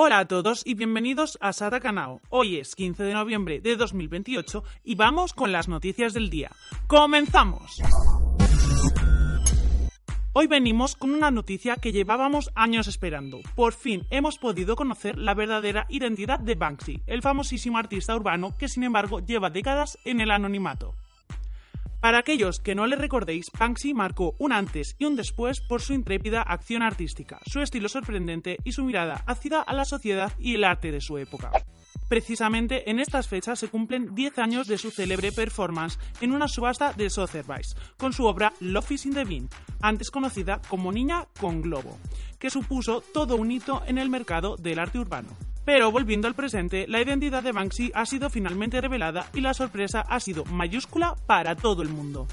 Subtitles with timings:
[0.00, 2.20] Hola a todos y bienvenidos a Sata Canao.
[2.30, 6.52] Hoy es 15 de noviembre de 2028 y vamos con las noticias del día.
[6.86, 7.82] ¡Comenzamos!
[10.34, 13.40] Hoy venimos con una noticia que llevábamos años esperando.
[13.56, 18.68] Por fin hemos podido conocer la verdadera identidad de Banksy, el famosísimo artista urbano que
[18.68, 20.94] sin embargo lleva décadas en el anonimato.
[22.00, 25.94] Para aquellos que no le recordéis, Banksy marcó un antes y un después por su
[25.94, 30.62] intrépida acción artística, su estilo sorprendente y su mirada ácida a la sociedad y el
[30.62, 31.50] arte de su época.
[32.08, 36.92] Precisamente en estas fechas se cumplen 10 años de su célebre performance en una subasta
[36.92, 39.48] de Sotheby's, con su obra Love is in the Bean,
[39.80, 41.98] antes conocida como Niña con Globo,
[42.38, 45.30] que supuso todo un hito en el mercado del arte urbano.
[45.68, 50.00] Pero volviendo al presente, la identidad de Banksy ha sido finalmente revelada y la sorpresa
[50.00, 52.26] ha sido mayúscula para todo el mundo.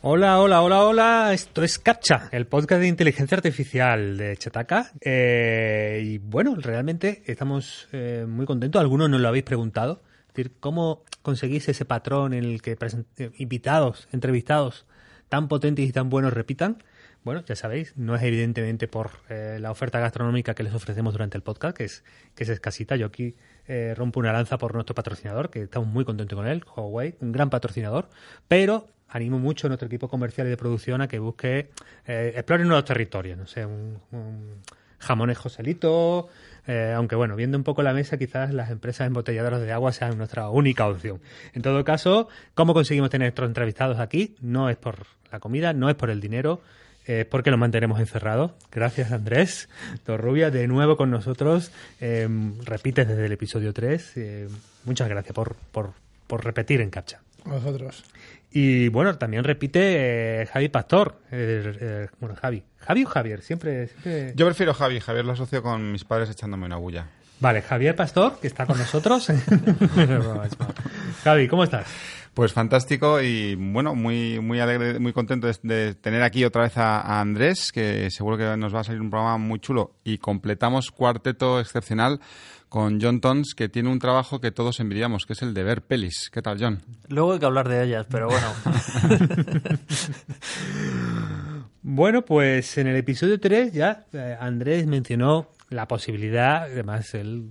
[0.00, 1.34] Hola, hola, hola, hola.
[1.34, 4.92] Esto es Captcha, el podcast de inteligencia artificial de Chetaka.
[4.98, 8.80] Eh, y bueno, realmente estamos eh, muy contentos.
[8.80, 10.00] Algunos nos lo habéis preguntado.
[10.28, 12.78] Es decir, ¿cómo conseguís ese patrón en el que
[13.18, 14.86] eh, invitados, entrevistados
[15.32, 16.82] tan potentes y tan buenos repitan?
[17.24, 21.42] Bueno, ya sabéis, no es evidentemente por la oferta gastronómica que les ofrecemos durante el
[21.42, 22.96] podcast, que es, que es escasita.
[22.96, 23.34] Yo aquí
[23.96, 27.48] rompo una lanza por nuestro patrocinador, que estamos muy contentos con él, Huawei, un gran
[27.48, 28.10] patrocinador,
[28.46, 31.70] pero animo mucho a nuestro equipo comercial y de producción a que busque,
[32.06, 34.00] eh, exploren nuevos territorios, no sé, un,
[34.98, 36.28] jamones Joselito,
[36.66, 40.16] eh, aunque bueno, viendo un poco la mesa, quizás las empresas embotelladoras de agua sean
[40.16, 41.20] nuestra única opción.
[41.54, 44.36] En todo caso, ¿cómo conseguimos tener estos entrevistados aquí?
[44.40, 46.60] No es por la comida, no es por el dinero,
[47.04, 48.52] es porque los mantenemos encerrados.
[48.70, 49.68] Gracias, Andrés.
[50.04, 51.72] Torrubia, de nuevo con nosotros.
[52.00, 52.28] Eh,
[52.64, 54.12] repites desde el episodio 3.
[54.16, 54.48] Eh,
[54.84, 55.92] muchas gracias por, por,
[56.26, 57.20] por repetir en Captcha.
[57.44, 58.04] Vosotros.
[58.52, 61.20] Y bueno, también repite eh, Javi Pastor.
[62.20, 62.62] bueno, Javi.
[62.78, 63.40] ¿Javi o Javier?
[63.42, 63.88] Siempre,
[64.34, 65.00] Yo prefiero Javi.
[65.00, 67.06] Javier lo asocio con mis padres echándome una bulla.
[67.40, 69.26] Vale, Javier Pastor, que está con nosotros.
[71.24, 71.86] Javi, ¿cómo estás?
[72.34, 77.20] Pues fantástico y bueno, muy muy alegre, muy contento de, tener aquí otra vez a,
[77.20, 79.96] Andrés, que seguro que nos va a salir un programa muy chulo.
[80.02, 82.20] Y completamos cuarteto excepcional
[82.72, 85.82] con John Tons, que tiene un trabajo que todos envidiamos, que es el de ver
[85.82, 86.30] pelis.
[86.32, 86.80] ¿Qué tal, John?
[87.08, 88.46] Luego hay que hablar de ellas, pero bueno.
[91.82, 97.50] bueno, pues en el episodio 3 ya eh, Andrés mencionó la posibilidad, además él,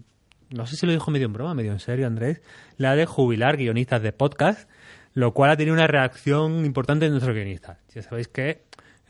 [0.50, 2.42] no sé si lo dijo medio en broma, medio en serio Andrés,
[2.78, 4.68] la de jubilar guionistas de podcast,
[5.14, 7.78] lo cual ha tenido una reacción importante de nuestros guionistas.
[7.94, 8.64] Ya sabéis que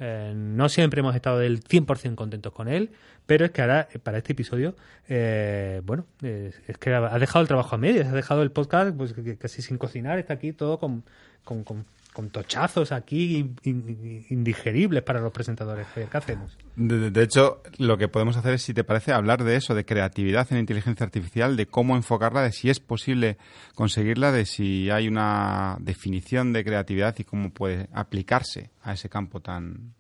[0.04, 2.90] eh, no siempre hemos estado del 100% contentos con él,
[3.28, 4.76] pero es que ahora, eh, para este episodio,
[5.08, 9.14] eh, bueno, es que ha dejado el trabajo a medias, ha dejado el podcast pues,
[9.38, 11.04] casi sin cocinar, está aquí todo con,
[11.44, 11.86] con, con,
[12.32, 15.88] tochazos aquí indigeribles para los presentadores.
[15.94, 16.58] ¿Qué hacemos?
[16.76, 20.48] De, hecho, lo que podemos hacer es, si te parece, hablar de eso, de creatividad
[20.52, 23.38] en inteligencia artificial, de cómo enfocarla, de si es posible
[23.76, 29.40] conseguirla, de si hay una definición de creatividad y cómo puede aplicarse a ese campo
[29.40, 29.94] tan,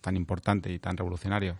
[0.00, 1.56] tan importante y tan revolucionario.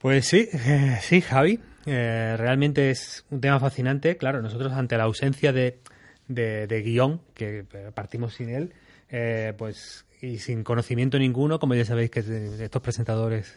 [0.00, 1.60] Pues sí, eh, sí, Javi.
[1.86, 4.16] Eh, realmente es un tema fascinante.
[4.16, 5.78] Claro, nosotros ante la ausencia de,
[6.28, 8.72] de, guion, que eh, partimos sin él,
[9.56, 13.54] pues y sin conocimiento ninguno, como ya sabéis que estos presentadores,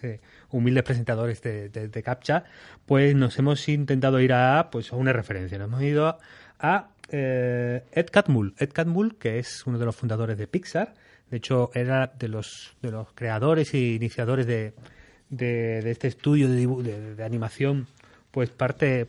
[0.49, 2.43] humildes presentadores de, CAPTCHA,
[2.85, 5.57] pues nos hemos intentado ir a pues a una referencia.
[5.57, 6.17] Nos hemos ido
[6.59, 8.53] a, Ed Catmull.
[8.59, 10.93] Ed Catmull, que es uno de los fundadores de Pixar.
[11.31, 14.73] De hecho, era de los, de los creadores e iniciadores de,
[15.29, 17.87] de, este estudio de, de, animación,
[18.31, 19.07] pues parte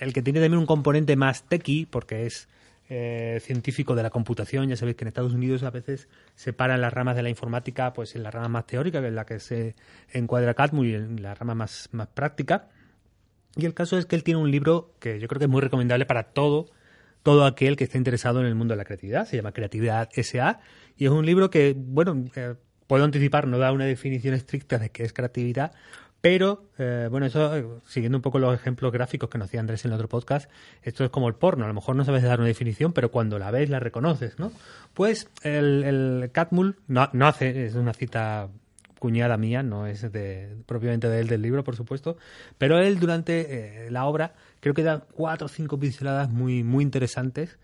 [0.00, 2.48] el que tiene también un componente más techy, porque es
[2.90, 4.68] eh, científico de la computación.
[4.68, 8.16] Ya sabéis que en Estados Unidos a veces separan las ramas de la informática pues
[8.16, 9.74] en la rama más teórica, que es la que se
[10.12, 12.68] encuadra Catmull, y en la rama más, más práctica.
[13.56, 15.60] Y el caso es que él tiene un libro que yo creo que es muy
[15.60, 16.70] recomendable para todo,
[17.22, 19.26] todo aquel que esté interesado en el mundo de la creatividad.
[19.26, 20.60] Se llama Creatividad SA
[20.96, 22.54] y es un libro que, bueno, eh,
[22.86, 25.72] puedo anticipar, no da una definición estricta de qué es creatividad,
[26.20, 29.84] pero, eh, bueno, eso, eh, siguiendo un poco los ejemplos gráficos que nos hacía Andrés
[29.84, 30.50] en el otro podcast,
[30.82, 31.64] esto es como el porno.
[31.64, 34.50] A lo mejor no sabes dar una definición, pero cuando la ves la reconoces, ¿no?
[34.94, 38.48] Pues el, el Catmull no, hace, es una cita
[38.98, 42.16] cuñada mía, no es de, propiamente de él del libro, por supuesto,
[42.58, 46.82] pero él durante eh, la obra creo que da cuatro o cinco pinceladas muy, muy
[46.82, 47.58] interesantes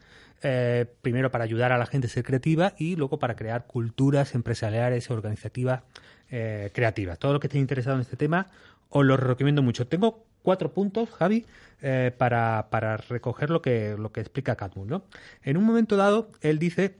[0.47, 4.35] eh, primero para ayudar a la gente a ser creativa y luego para crear culturas
[4.35, 5.85] empresariales, organizativas,
[6.31, 7.19] eh, creativas.
[7.19, 8.49] Todo lo que esté interesado en este tema
[8.91, 9.87] os lo recomiendo mucho.
[9.87, 11.45] Tengo cuatro puntos, Javi,
[11.83, 14.89] eh, para, para, recoger lo que, lo que explica Catmull.
[14.89, 15.05] ¿no?
[15.43, 16.95] En un momento dado, él dice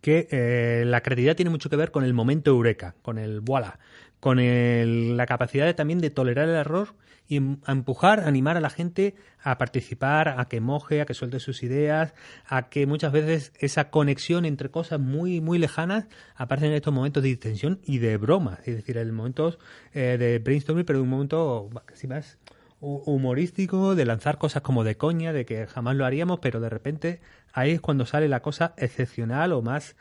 [0.00, 3.78] que eh, la creatividad tiene mucho que ver con el momento eureka, con el voilà,
[4.26, 6.96] con el- la capacidad de- también de tolerar el error
[7.28, 11.14] y em- a empujar, animar a la gente a participar, a que moje, a que
[11.14, 12.12] suelte sus ideas,
[12.44, 17.22] a que muchas veces esa conexión entre cosas muy muy lejanas aparecen en estos momentos
[17.22, 19.60] de distensión y de broma, es decir, en momentos
[19.94, 22.36] eh, de brainstorming, pero en un momento casi más
[22.80, 26.68] hu- humorístico, de lanzar cosas como de coña, de que jamás lo haríamos, pero de
[26.68, 27.20] repente
[27.52, 29.94] ahí es cuando sale la cosa excepcional o más,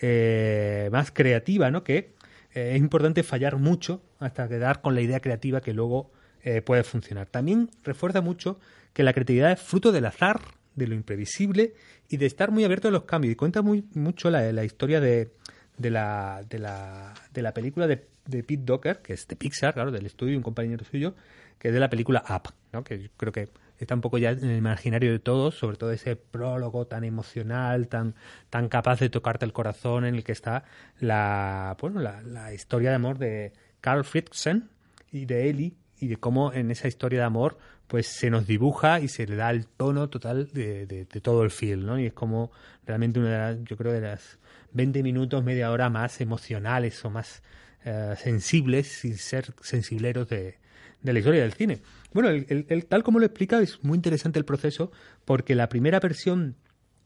[0.00, 1.82] eh, más creativa, ¿no?
[1.82, 2.14] Que
[2.54, 6.10] eh, es importante fallar mucho hasta quedar con la idea creativa que luego
[6.42, 7.26] eh, puede funcionar.
[7.26, 8.58] También refuerza mucho
[8.92, 10.40] que la creatividad es fruto del azar,
[10.74, 11.74] de lo imprevisible
[12.08, 13.32] y de estar muy abierto a los cambios.
[13.32, 15.30] Y cuenta muy, mucho la, la historia de,
[15.78, 19.74] de, la, de, la, de la película de, de Pete Docker, que es de Pixar,
[19.74, 21.14] claro, del estudio, un compañero suyo,
[21.58, 22.84] que es de la película Up, ¿no?
[22.84, 23.48] que yo creo que
[23.84, 27.88] está un poco ya en el imaginario de todos, sobre todo ese prólogo tan emocional,
[27.88, 28.14] tan,
[28.50, 30.64] tan capaz de tocarte el corazón, en el que está
[31.00, 34.68] la, bueno, la, historia de amor de Carl Friedrichsen
[35.10, 39.00] y de Ellie, y de cómo en esa historia de amor pues se nos dibuja
[39.00, 41.98] y se le da el tono total de, de- de todo el film, ¿no?
[41.98, 42.50] Y es como
[42.86, 44.38] realmente una de las, yo creo, de las
[44.72, 47.42] 20 minutos, media hora más emocionales o más
[47.84, 50.58] eh, sensibles, sin ser sensibleros de,
[51.02, 51.80] de la historia del cine.
[52.12, 54.92] Bueno, el, el- tal como lo explica, es muy interesante el proceso,
[55.24, 56.56] porque la primera versión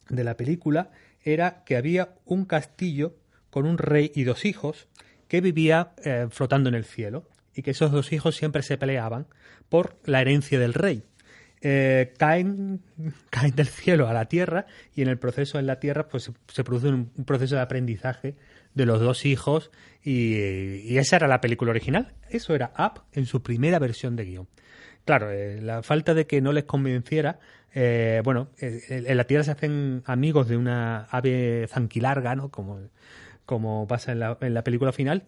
[0.08, 0.90] de la película
[1.22, 3.16] era que había un castillo
[3.50, 4.88] con un rey y dos hijos
[5.28, 9.26] que vivía eh, flotando en el cielo y que esos dos hijos siempre se peleaban
[9.68, 11.02] por la herencia del rey.
[11.62, 12.82] Eh, caen,
[13.30, 16.64] caen del cielo a la tierra y en el proceso en la tierra pues se,
[16.64, 18.36] produce un proceso de aprendizaje
[18.76, 19.72] de los dos hijos
[20.04, 22.12] y, esa era la película original.
[22.30, 24.48] Eso era Up en su primera versión de guion.
[25.04, 27.40] Claro, eh, la falta de que no les convenciera,
[27.74, 32.50] eh, bueno, eh, en la Tierra se hacen amigos de una ave zanquilarga, ¿no?
[32.50, 32.80] Como,
[33.44, 35.24] como pasa en la, en la película final,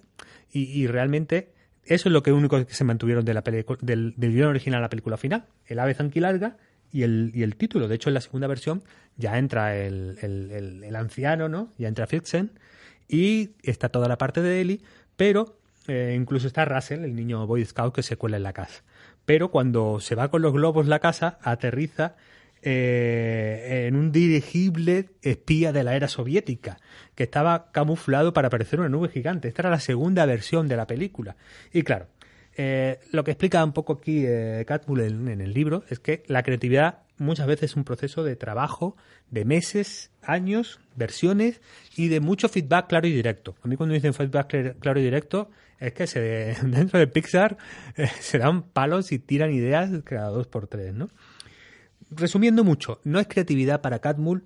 [0.52, 1.52] y, y realmente
[1.84, 4.82] eso es lo que único que se mantuvieron de la del, del guion original a
[4.82, 6.56] la película final, el ave zanquilarga
[6.92, 7.86] y el, y el título.
[7.88, 8.82] De hecho, en la segunda versión
[9.16, 11.72] ya entra el, el, el- el anciano, ¿no?
[11.78, 12.50] Ya entra Fritzen
[13.08, 14.81] y está toda la parte de Ellie,
[15.16, 18.82] pero eh, incluso está Russell, el niño Boy Scout que se cuela en la casa.
[19.25, 22.16] Pero cuando se va con los globos la casa, aterriza
[22.62, 26.78] eh, en un dirigible espía de la era soviética,
[27.14, 29.49] que estaba camuflado para parecer una nube gigante.
[29.49, 31.37] Esta era la segunda versión de la película.
[31.72, 32.06] Y claro,
[32.56, 36.25] eh, lo que explica un poco aquí eh, Catmull en, en el libro es que
[36.26, 38.97] la creatividad muchas veces es un proceso de trabajo
[39.31, 41.61] de meses, años, versiones
[41.97, 43.56] y de mucho feedback claro y directo.
[43.62, 47.56] A mí cuando dicen feedback cl- claro y directo es que se, dentro de Pixar
[47.97, 51.09] eh, se dan palos y tiran ideas cada dos por tres, ¿no?
[52.11, 54.44] Resumiendo mucho, no es creatividad para Catmull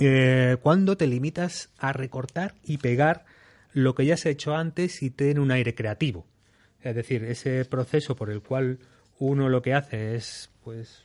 [0.00, 3.24] eh, cuando te limitas a recortar y pegar
[3.72, 6.26] lo que ya se ha hecho antes y tiene un aire creativo.
[6.82, 8.78] Es decir, ese proceso por el cual
[9.18, 11.03] uno lo que hace es, pues.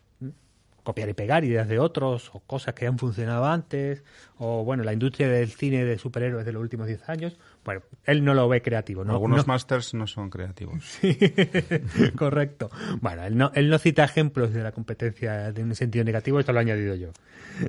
[0.83, 4.03] Copiar y pegar ideas de otros o cosas que han funcionado antes,
[4.37, 8.23] o bueno, la industria del cine de superhéroes de los últimos 10 años, bueno, él
[8.23, 9.03] no lo ve creativo.
[9.03, 9.13] ¿no?
[9.13, 10.99] Algunos No- masters no son creativos.
[12.15, 12.69] Correcto.
[13.01, 16.51] Bueno, él no, él no cita ejemplos de la competencia de un sentido negativo, esto
[16.53, 17.09] lo he añadido yo.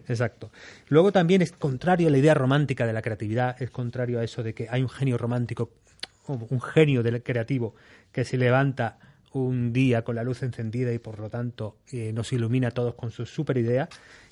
[0.08, 0.50] Exacto.
[0.88, 4.42] Luego también es contrario a la idea romántica de la creatividad, es contrario a eso
[4.42, 5.70] de que hay un genio romántico,
[6.26, 7.74] o un genio del creativo
[8.12, 8.98] que se levanta
[9.32, 12.94] un día con la luz encendida y por lo tanto eh, nos ilumina a todos
[12.94, 13.88] con sus super ideas,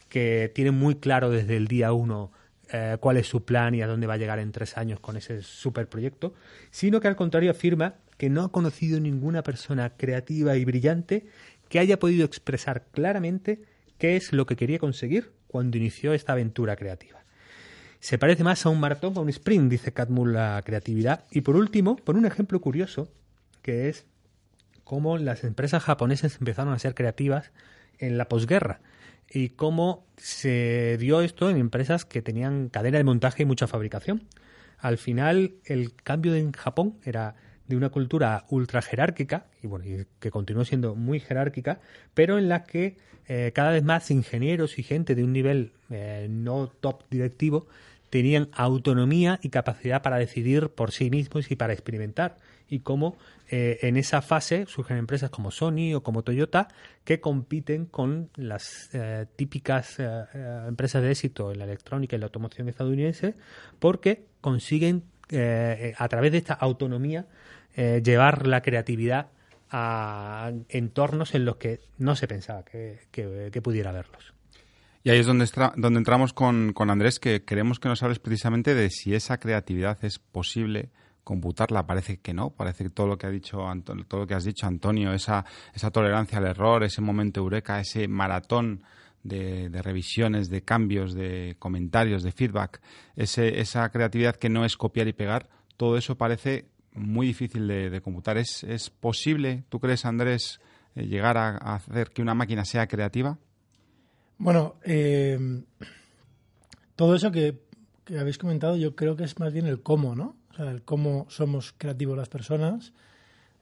[0.08, 2.32] que tiene muy claro desde el día uno
[2.72, 5.16] eh, cuál es su plan y a dónde va a llegar en tres años con
[5.16, 6.34] ese super proyecto,
[6.70, 11.26] sino que al contrario afirma que no ha conocido ninguna persona creativa y brillante
[11.68, 13.62] que haya podido expresar claramente
[13.98, 17.18] qué es lo que quería conseguir cuando inició esta aventura creativa.
[18.00, 21.24] Se parece más a un maratón que a un sprint, dice Catmull la creatividad.
[21.30, 23.10] Y por último, por un ejemplo curioso,
[23.62, 24.06] que es
[24.88, 27.52] cómo las empresas japonesas empezaron a ser creativas
[27.98, 28.80] en la posguerra
[29.30, 34.24] y cómo se dio esto en empresas que tenían cadena de montaje y mucha fabricación.
[34.78, 37.34] Al final, el cambio en Japón era
[37.66, 41.80] de una cultura ultra jerárquica, y bueno, y que continuó siendo muy jerárquica,
[42.14, 46.28] pero en la que eh, cada vez más ingenieros y gente de un nivel eh,
[46.30, 47.66] no top directivo
[48.08, 52.38] tenían autonomía y capacidad para decidir por sí mismos y para experimentar.
[52.68, 53.16] Y cómo
[53.48, 56.68] eh, en esa fase surgen empresas como Sony o como Toyota
[57.04, 60.24] que compiten con las eh, típicas eh,
[60.68, 63.34] empresas de éxito en la electrónica y la automoción estadounidense
[63.78, 67.26] porque consiguen a través de esta autonomía
[67.76, 69.26] llevar la creatividad
[69.70, 74.32] a entornos en los que no se pensaba que, que- pudiera haberlos.
[75.04, 75.46] Y Y ahí es donde,
[75.76, 79.98] donde entramos con, con Andrés, que queremos que nos hables precisamente de si esa creatividad
[80.02, 80.88] es posible
[81.28, 84.44] computarla parece que no, parece que todo lo que ha dicho todo lo que has
[84.44, 85.44] dicho Antonio, esa,
[85.74, 88.82] esa tolerancia al error, ese momento eureka, ese maratón
[89.22, 92.80] de, revisiones, de cambios, de comentarios, de feedback,
[93.14, 98.00] ese, esa creatividad que no es copiar y pegar, todo eso parece muy difícil de,
[98.00, 98.38] computar.
[98.38, 100.62] ¿Es, ¿Es, posible, tú crees, Andrés,
[100.94, 103.36] eh, llegar a, hacer que una máquina sea creativa?
[104.38, 105.38] Bueno, eh,
[106.96, 107.60] todo eso que,
[108.06, 110.37] que habéis comentado yo creo que es más bien el cómo, ¿no?
[110.66, 112.92] El cómo somos creativos las personas,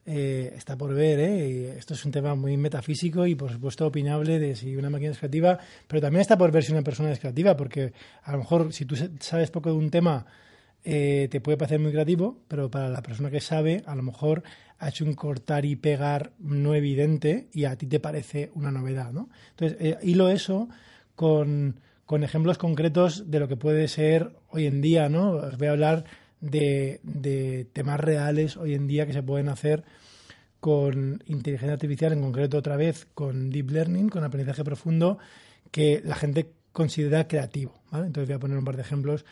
[0.08, 1.18] eh, está por ver.
[1.18, 1.76] ¿eh?
[1.76, 5.18] Esto es un tema muy metafísico y, por supuesto, opinable de si una máquina es
[5.18, 8.72] creativa, pero también está por ver si una persona es creativa, porque a lo mejor
[8.72, 10.24] si tú sabes poco de un tema,
[10.84, 14.44] eh, te puede parecer muy creativo, pero para la persona que sabe, a lo mejor
[14.78, 19.12] ha hecho un cortar y pegar no evidente y a ti te parece una novedad.
[19.12, 19.28] ¿no?
[19.50, 20.68] Entonces, hilo eso
[21.16, 25.08] con, con ejemplos concretos de lo que puede ser hoy en día.
[25.08, 25.30] ¿no?
[25.30, 26.04] Os voy a hablar
[26.40, 29.84] de, temas reales hoy en día que se pueden hacer
[30.60, 35.18] con inteligencia artificial, en concreto otra vez con deep learning, con aprendizaje profundo,
[35.70, 37.74] que la gente considera creativo.
[37.92, 39.24] Entonces voy a poner un par de ejemplos.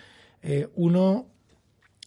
[0.42, 1.26] Eh, uno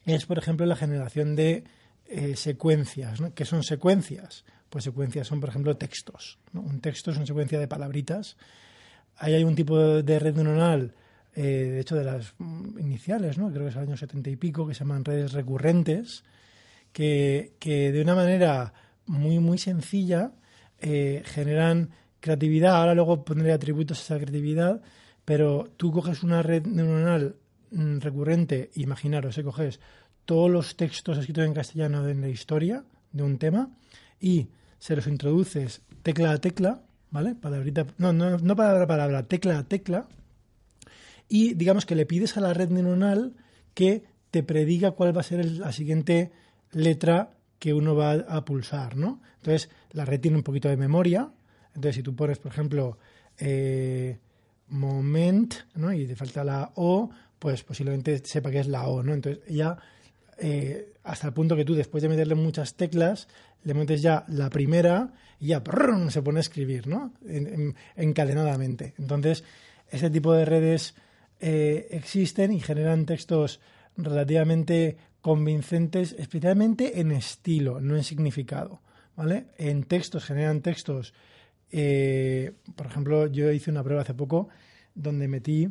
[0.06, 1.64] es, por ejemplo, la generación de
[2.06, 3.20] eh, secuencias.
[3.20, 3.34] ¿no?
[3.34, 4.46] ¿Qué son secuencias?
[4.70, 6.40] Pues secuencias son, por ejemplo, textos.
[6.54, 8.38] Un texto es una secuencia de palabritas.
[9.18, 10.94] Ahí hay un tipo de red neuronal
[11.40, 12.34] eh, de hecho de las
[12.80, 13.52] iniciales, ¿no?
[13.52, 16.24] creo que es el año setenta y pico, que se llaman redes recurrentes,
[16.92, 18.74] que, de una manera
[19.06, 20.32] muy, muy sencilla
[20.80, 21.92] eh, generan
[22.22, 22.78] creatividad.
[22.78, 24.82] Ahora luego pondré atributos a esa creatividad,
[25.26, 27.36] pero tú coges una red neuronal
[27.70, 29.44] mm, recurrente, imaginaros, ¿eh?
[29.44, 29.80] coges
[30.26, 33.70] todos los textos escritos en castellano de la historia de un tema
[34.20, 34.48] y
[34.80, 37.36] se los introduces tecla a tecla, ¿vale?
[37.36, 40.08] Palabrita, no, no, no palabra a palabra, tecla a tecla,
[41.30, 43.34] y digamos que le pides a la red neuronal
[43.74, 46.32] que te prediga cuál va a ser la siguiente
[46.72, 49.22] letra que uno va a pulsar, ¿no?
[49.38, 51.32] Entonces, la red tiene un poquito de memoria.
[51.70, 52.98] Entonces, si tú pones, por ejemplo,
[53.40, 54.18] eh,
[54.68, 55.92] moment, ¿no?
[55.94, 59.14] Y te falta la O, pues posiblemente sepa que es la O, ¿no?
[59.14, 59.78] Entonces, ya
[60.38, 63.28] eh, hasta el punto que tú, después de meterle muchas teclas,
[63.64, 65.64] le metes ya la primera y ya
[66.10, 67.14] se pone a escribir, ¿no?
[67.96, 68.94] encadenadamente.
[68.98, 69.44] Entonces,
[69.90, 70.96] ese tipo de redes
[71.40, 73.60] eh, existen y generan textos
[73.96, 78.82] relativamente convincentes, especialmente en estilo, no en significado.
[79.16, 79.48] ¿vale?
[79.58, 81.14] En textos generan textos.
[81.72, 84.48] Eh, por ejemplo, yo hice una prueba hace poco
[84.96, 85.70] donde metí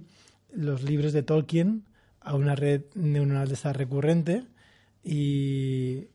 [0.53, 1.85] los libros de Tolkien
[2.21, 4.45] a una red neuronal de esta recurrente
[5.03, 6.09] y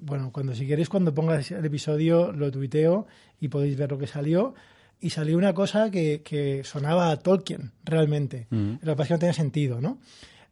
[0.00, 3.06] bueno, cuando si queréis cuando pongas el episodio lo tuiteo
[3.40, 4.54] y podéis ver lo que salió
[5.02, 8.46] y salió una cosa que, sonaba a Tolkien, realmente.
[8.50, 9.98] Lo que pasa es que no tenía sentido, ¿no?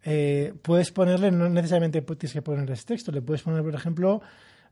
[0.05, 4.21] Eh, puedes ponerle, no necesariamente tienes que ponerle ese texto, le puedes poner, por ejemplo,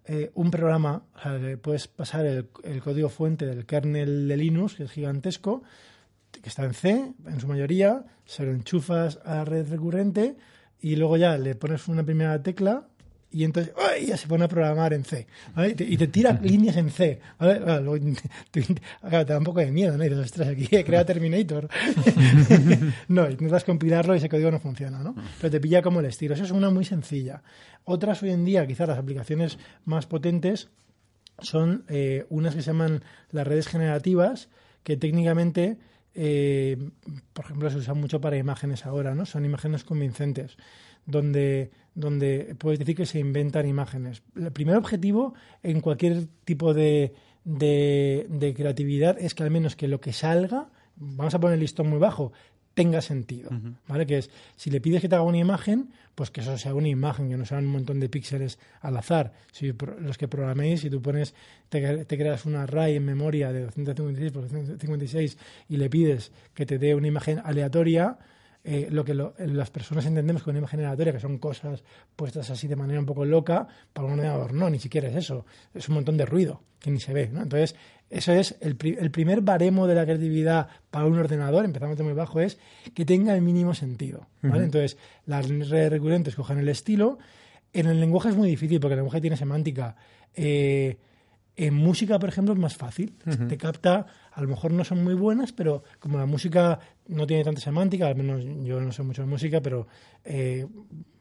[0.06, 1.04] eh, un programa,
[1.40, 5.62] le puedes pasar el, el, código fuente del kernel de Linux, que es gigantesco,
[6.32, 10.36] que está en C, en su mayoría, se lo enchufas a la red recurrente
[10.80, 12.88] y luego ya le pones una primera tecla,
[13.30, 14.06] y entonces ¡ay!
[14.06, 15.26] ya se pone a programar en C
[15.78, 17.60] y, te, tira líneas en C ¿vale?
[18.50, 18.64] te,
[19.24, 20.04] da un poco de miedo ¿no?
[20.04, 21.68] y dices, aquí crea Terminator
[23.08, 25.14] no, intentas compilarlo y ese código no funciona ¿no?
[25.40, 27.42] pero te pilla como el estilo eso es una muy sencilla
[27.84, 30.68] otras hoy en día quizás las aplicaciones más potentes
[31.40, 34.48] son eh, unas que se llaman las redes generativas
[34.82, 35.78] que técnicamente
[36.14, 36.90] eh,
[37.34, 39.26] por ejemplo se usan mucho para imágenes ahora ¿no?
[39.26, 40.56] son imágenes convincentes
[41.08, 44.22] donde, donde puedes decir que se inventan imágenes.
[44.36, 50.00] El primer objetivo en cualquier tipo de, de, creatividad es que al menos que lo
[50.00, 52.32] que salga, vamos a poner el listón muy bajo,
[52.74, 53.50] tenga sentido,
[53.88, 54.06] ¿vale?
[54.06, 56.88] Que es, si le pides que te haga una imagen, pues que eso sea una
[56.88, 59.32] imagen, que no sean un montón de píxeles al azar.
[59.50, 61.34] Si los que programéis, si tú pones,
[61.70, 65.38] te, te, creas un array en memoria de 256 por 256
[65.70, 68.18] y le pides que te dé una imagen aleatoria,
[68.64, 71.84] eh, lo que las personas entendemos con una imagen aleatoria, que son cosas
[72.16, 75.46] puestas así de manera un poco loca, para un ordenador no, ni siquiera es eso,
[75.74, 77.28] es un montón de ruido que ni se ve.
[77.32, 77.42] ¿no?
[77.42, 77.76] Entonces,
[78.10, 82.14] eso es el, el, primer baremo de la creatividad para un ordenador, empezamos de muy
[82.14, 82.58] bajo, es
[82.94, 84.26] que tenga el mínimo sentido.
[84.42, 84.64] ¿vale?
[84.64, 84.96] Entonces,
[85.26, 87.18] las redes recurrentes cogen el estilo.
[87.72, 89.96] En el lenguaje es muy difícil porque el lenguaje tiene semántica.
[90.34, 90.96] Eh,
[91.56, 93.16] en música, por ejemplo, es más fácil.
[93.48, 94.06] Te capta,
[94.38, 96.78] a lo mejor no son muy buenas, pero como la música
[97.08, 99.88] no tiene tanta semántica, al menos yo no sé mucho de música, pero
[100.24, 100.64] eh,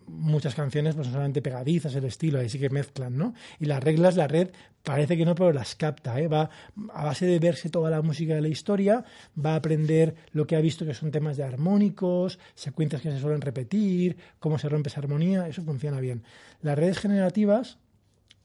[0.05, 3.33] muchas canciones pues no solamente pegadizas el estilo, ahí sí que mezclan, ¿no?
[3.59, 4.51] Y las reglas la red
[4.83, 6.27] parece que no, pero las capta, ¿eh?
[6.27, 6.51] Va
[6.93, 9.03] a base de verse toda la música de la historia,
[9.43, 13.17] va a aprender lo que ha visto que son temas de armónicos, secuencias que se
[13.19, 16.21] suelen repetir, cómo se rompe esa armonía, eso funciona bien.
[16.61, 17.79] Las redes generativas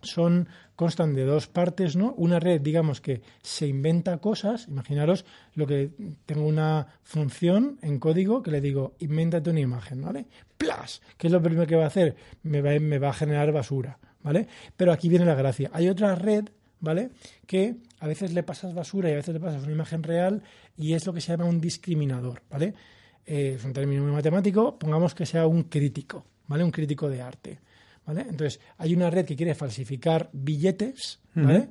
[0.03, 2.13] son constan de dos partes, ¿no?
[2.17, 5.91] Una red, digamos que se inventa cosas, imaginaros lo que
[6.27, 10.27] tengo una función en código que le digo, invéntate una imagen, ¿vale?
[10.59, 12.17] Plus, ¿qué es lo primero que va a hacer?
[12.43, 14.49] Me va, me va a generar basura, ¿vale?
[14.77, 15.71] Pero aquí viene la gracia.
[15.73, 16.47] Hay otra red,
[16.81, 17.11] ¿vale?
[17.47, 20.43] Que a veces le pasas basura y a veces le pasas una imagen real
[20.77, 22.75] y es lo que se llama un discriminador, ¿vale?
[23.25, 26.65] Eh, es un término muy matemático, pongamos que sea un crítico, ¿vale?
[26.65, 27.61] Un crítico de arte.
[28.07, 28.23] ¿Vale?
[28.23, 31.69] Entonces, hay una red que quiere falsificar billetes, ¿vale?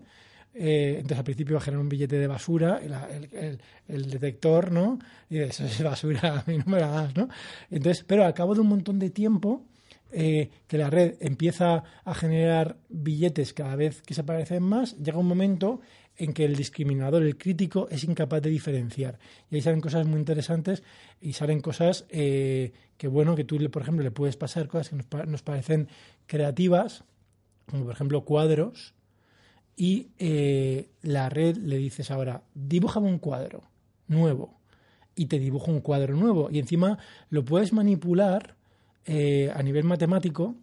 [0.53, 2.93] Eh, entonces, al principio va a generar un billete de basura, el,
[3.31, 4.99] el, el, detector, ¿no?
[5.29, 7.29] Y eso es basura, a mí no me la das, ¿no?
[7.69, 9.65] Entonces, pero al cabo de un montón de tiempo,
[10.11, 15.17] eh, que la red empieza a generar billetes cada vez que se parecen más, llega
[15.17, 15.81] un momento
[16.17, 19.17] en que el discriminador, el crítico, es incapaz de diferenciar.
[19.49, 20.83] Y ahí salen cosas muy interesantes
[21.19, 24.95] y salen cosas eh, que, bueno, que tú, por ejemplo, le puedes pasar cosas que
[25.25, 25.87] nos, parecen
[26.27, 27.03] creativas,
[27.67, 28.93] como por ejemplo cuadros,
[29.75, 33.63] y eh, la red le dices ahora, dibújame un cuadro
[34.07, 34.59] nuevo,
[35.15, 36.99] y te dibuja un cuadro nuevo, y encima
[37.29, 38.55] lo puedes manipular
[39.05, 40.55] eh, a nivel matemático.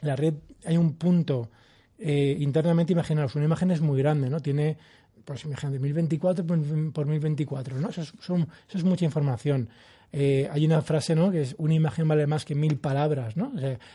[0.00, 0.34] La red,
[0.64, 1.50] hay un punto
[1.98, 4.40] eh, internamente, imaginaros, una imagen es muy grande, ¿no?
[4.40, 4.78] Tiene,
[5.24, 7.90] pues imagínate, 1024 por, 1024, ¿no?
[7.90, 9.68] Eso es, eso es mucha información.
[10.12, 11.30] Eh, hay una frase, ¿no?
[11.30, 13.52] Que es una imagen vale más que mil palabras, ¿no?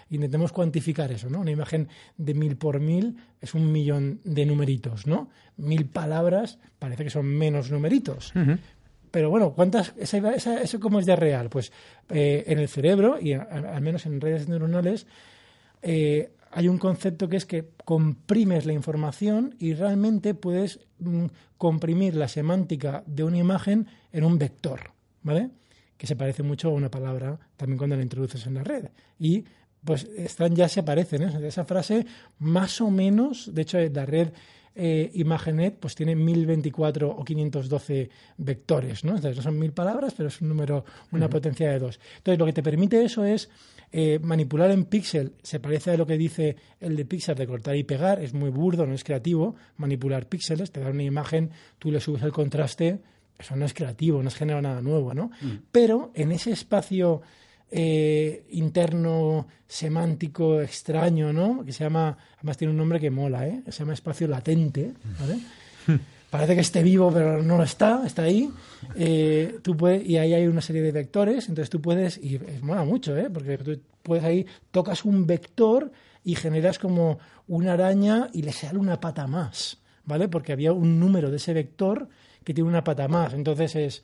[0.09, 1.41] Intentemos cuantificar eso, ¿no?
[1.41, 5.29] Una imagen de mil por mil es un millón de numeritos, ¿no?
[5.57, 8.33] Mil palabras parece que son menos numeritos.
[9.15, 9.93] Pero bueno, ¿cuántas?
[9.97, 11.49] ¿Eso cómo es de real?
[11.49, 11.71] Pues
[12.09, 15.07] eh, en el cerebro, y al menos en redes neuronales,
[15.81, 22.17] eh, hay un concepto que es que comprimes la información y realmente puedes mm, comprimir
[22.17, 24.91] la semántica de una imagen en un vector,
[25.21, 25.49] ¿vale?
[25.95, 28.89] Que se parece mucho a una palabra también cuando la introduces en la red.
[29.17, 29.45] Y
[29.85, 31.47] pues están ya se parecen, ¿eh?
[31.47, 32.05] Esa frase
[32.39, 34.33] más o menos, de hecho la red
[34.75, 39.15] eh, Imagenet pues tiene 1024 o 512 vectores, ¿no?
[39.15, 41.99] Entonces no son mil palabras, pero es un número, una potencia de dos.
[42.17, 43.49] Entonces lo que te permite eso es
[43.91, 47.75] eh, manipular en píxel se parece a lo que dice el de Pixar de cortar
[47.77, 49.55] y pegar, es muy burdo, no es creativo.
[49.77, 52.99] Manipular píxeles, te da una imagen, tú le subes el contraste,
[53.39, 55.27] eso no es creativo, no es genera nada nuevo, ¿no?
[55.41, 55.63] Mm.
[55.71, 57.21] Pero en ese espacio
[57.71, 61.63] eh, interno semántico extraño, ¿no?
[61.65, 63.63] Que se llama, además tiene un nombre que mola, ¿eh?
[63.65, 65.39] Se llama espacio latente, ¿vale?
[66.29, 68.51] Parece que esté vivo, pero no lo está, está ahí.
[68.95, 72.61] Eh, tú puedes, y ahí hay una serie de vectores, entonces tú puedes, y es
[72.61, 73.29] mola mucho, ¿eh?
[73.31, 75.91] porque tú puedes ahí, tocas un vector
[76.23, 80.27] y generas como una araña y le sale una pata más, ¿vale?
[80.27, 82.09] Porque había un número de ese vector
[82.43, 83.33] que tiene una pata más.
[83.33, 84.03] Entonces es,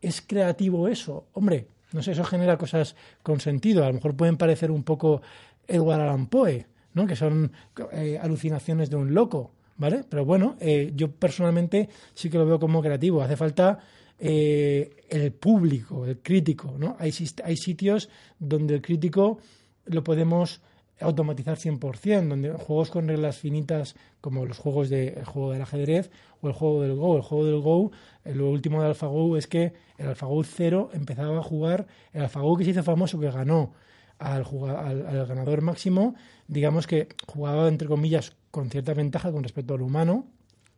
[0.00, 1.26] ¿es creativo eso?
[1.34, 3.84] Hombre, no sé, eso genera cosas con sentido.
[3.84, 5.22] A lo mejor pueden parecer un poco
[5.66, 7.06] Edward Allan Poe, ¿no?
[7.06, 7.52] Que son
[7.92, 9.52] eh, alucinaciones de un loco.
[9.80, 10.04] ¿vale?
[10.08, 13.22] Pero bueno, eh, yo personalmente sí que lo veo como creativo.
[13.22, 13.78] Hace falta
[14.18, 16.96] eh, el público, el crítico, ¿no?
[16.98, 19.38] Hay, hay sitios donde el crítico
[19.86, 20.60] lo podemos
[21.00, 26.10] automatizar 100%, donde juegos con reglas finitas como los juegos de, el juego del ajedrez
[26.40, 27.16] o el juego del Go.
[27.16, 27.92] El juego del Go,
[28.24, 32.56] eh, lo último de AlphaGo es que el AlphaGo 0 empezaba a jugar, el AlphaGo
[32.56, 33.72] que se hizo famoso, que ganó
[34.18, 36.14] al, al, al ganador máximo,
[36.46, 40.26] digamos que jugaba entre comillas con cierta ventaja con respecto al humano,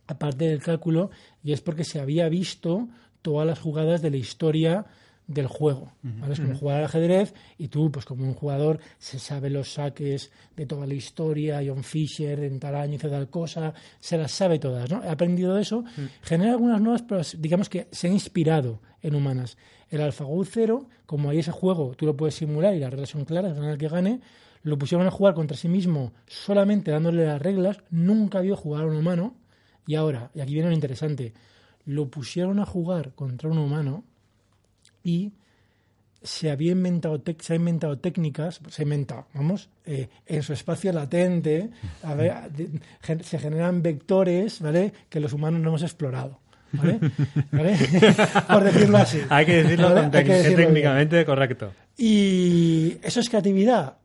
[0.06, 1.10] aparte del cálculo,
[1.42, 2.88] y es porque se había visto
[3.22, 4.86] todas las jugadas de la historia
[5.32, 5.92] del juego.
[6.30, 10.30] Es como jugar al ajedrez y tú, pues como un jugador, se sabe los saques
[10.56, 14.58] de toda la historia, John Fisher en tal año hizo tal cosa, se las sabe
[14.58, 15.02] todas, ¿no?
[15.02, 15.84] He aprendido eso,
[16.22, 19.56] genera algunas nuevas, pero digamos que se ha inspirado en humanas.
[19.90, 23.24] El AlphaGo 0, como hay ese juego, tú lo puedes simular y las reglas son
[23.24, 24.20] claras, gana el que gane,
[24.62, 28.86] lo pusieron a jugar contra sí mismo solamente dándole las reglas, nunca vio jugar a
[28.86, 29.34] un humano,
[29.86, 31.34] y ahora, y aquí viene lo interesante,
[31.84, 34.04] lo pusieron a jugar contra un humano
[35.02, 35.32] y
[36.22, 40.92] se había inventado se ha inventado técnicas, se ha inventado, vamos, eh, en su espacio
[40.92, 41.70] latente,
[43.22, 44.92] se generan vectores, ¿vale?
[45.08, 46.40] Que los humanos no hemos explorado.
[46.72, 46.98] ¿Vale?
[48.48, 49.20] Por decirlo así.
[49.28, 51.72] Hay que decirlo, técnicamente correcto.
[51.98, 53.98] Y eso es creatividad.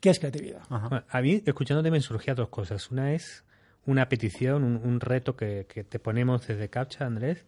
[0.00, 0.62] ¿Qué es creatividad?
[0.68, 2.90] a mí, escuchándote, me surgían dos cosas.
[2.90, 3.44] Una es
[3.86, 7.44] una petición, un, reto que, te ponemos desde Captcha, Andrés.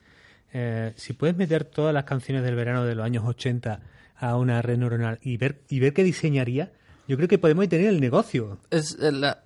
[0.52, 3.80] Eh, si puedes meter todas las canciones del verano de los años 80
[4.16, 6.72] a una red neuronal y ver, y ver qué diseñaría,
[7.06, 8.58] yo creo que podemos tener el negocio.
[8.70, 9.42] Es eh, la-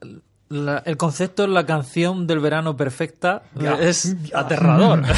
[0.49, 3.43] la- el concepto la canción del verano perfecta
[3.81, 5.03] es aterrador.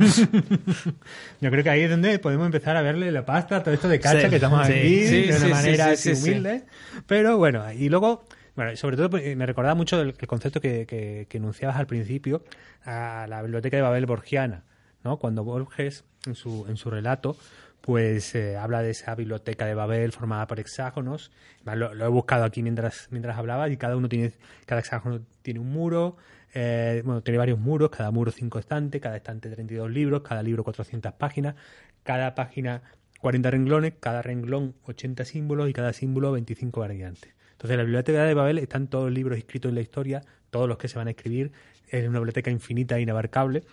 [1.40, 4.00] Yo creo que ahí es donde podemos empezar a verle la pasta, todo esto de
[4.00, 6.64] cacha Sí, que estamos sí, aquí sí, de una manera sí, así sí, humilde.
[7.06, 8.24] Pero bueno, y luego,
[8.56, 11.86] bueno, sobre todo pues, me recordaba mucho el, el concepto que, que, que enunciabas al
[11.86, 12.44] principio
[12.84, 14.64] a la biblioteca de Babel borgiana,
[15.02, 17.36] Cuando Borges, en su, en su relato,
[17.80, 21.30] pues eh, habla de esa biblioteca de Babel formada por hexágonos.
[21.64, 24.32] Lo he buscado aquí mientras, mientras hablaba y cada uno tiene,
[24.66, 26.16] cada hexágono tiene un muro,
[26.54, 30.64] eh, bueno, tiene varios muros, cada muro cinco estantes, cada estante 32 libros, cada libro
[30.64, 31.54] 400 páginas,
[32.02, 32.82] cada página
[33.20, 37.34] 40 renglones, cada renglón 80 símbolos y cada símbolo 25 variantes.
[37.52, 40.68] Entonces, en la biblioteca de Babel están todos los libros escritos en la historia, todos
[40.68, 41.52] los que se van a escribir,
[41.88, 43.64] es una biblioteca infinita e inabarcable.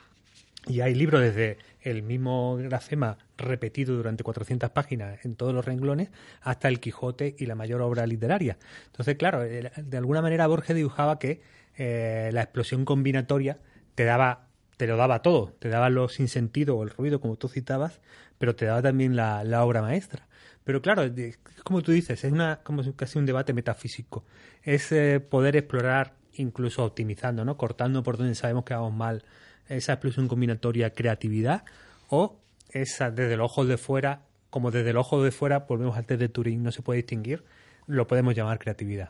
[0.69, 6.09] Y hay libros desde el mismo grafema repetido durante 400 páginas en todos los renglones
[6.41, 8.57] hasta el Quijote y la mayor obra literaria.
[8.87, 11.41] Entonces, claro, de alguna manera Borges dibujaba que
[11.77, 13.59] eh, la explosión combinatoria
[13.95, 14.43] te daba
[14.75, 17.99] te lo daba todo, te daba lo sin sentido o el ruido, como tú citabas,
[18.37, 20.27] pero te daba también la, la obra maestra.
[20.65, 24.23] Pero claro, de- como tú dices, es una, como si- casi un debate metafísico.
[24.61, 27.57] Es eh, poder explorar, incluso optimizando, ¿no?
[27.57, 29.23] Cortando por donde sabemos que vamos mal,
[29.69, 31.63] esa explosión combinatoria creatividad
[32.09, 32.37] o
[32.69, 36.19] esa desde el ojo de fuera, como desde el ojo de fuera, volvemos al test
[36.19, 37.43] de Turing, no se puede distinguir,
[37.85, 39.09] lo podemos llamar creatividad.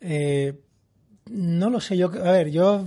[0.00, 0.54] Eh,
[1.30, 2.86] no lo sé, yo, a ver, yo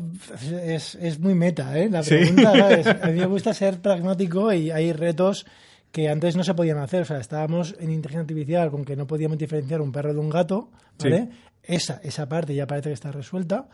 [0.64, 1.90] es, es muy meta, ¿eh?
[1.90, 2.88] La pregunta, ¿sabes?
[3.04, 5.46] A mí me gusta ser pragmático y hay retos
[5.92, 7.04] que antes no se podían hacer.
[7.04, 10.30] O sea, estábamos en inteligencia artificial con que no podíamos diferenciar un perro de un
[10.30, 11.30] gato, ¿vale?
[11.64, 13.68] Esa, esa parte ya parece que está resuelta.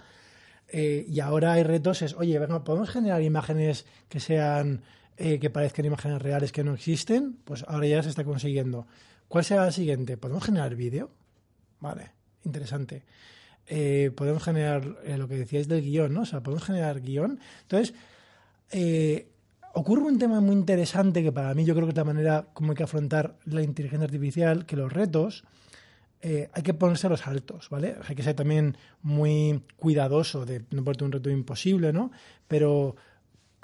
[0.70, 4.82] Eh, y ahora hay retos, es, oye, ¿podemos generar imágenes que sean,
[5.18, 7.38] eh, que parezcan imágenes reales que no existen?
[7.44, 8.88] Pues ahora ya se está consiguiendo.
[9.28, 10.18] ¿Cuál será el siguiente?
[10.18, 11.12] ¿Podemos generar vídeo?
[11.80, 12.12] Vale,
[12.44, 13.04] interesante.
[13.66, 16.22] Eh, podemos generar eh, lo que decíais del guion, ¿no?
[16.22, 17.40] O sea, podemos generar guion.
[17.62, 17.94] Entonces,
[19.74, 22.72] ocurre un tema muy interesante que para mí yo creo que es la manera como
[22.72, 25.44] hay que afrontar la inteligencia artificial, que los retos
[26.22, 27.96] eh, hay que ponerse los altos, ¿vale?
[28.08, 32.12] Hay que ser también muy cuidadoso de no ponerte un reto imposible, ¿no?
[32.48, 32.96] Pero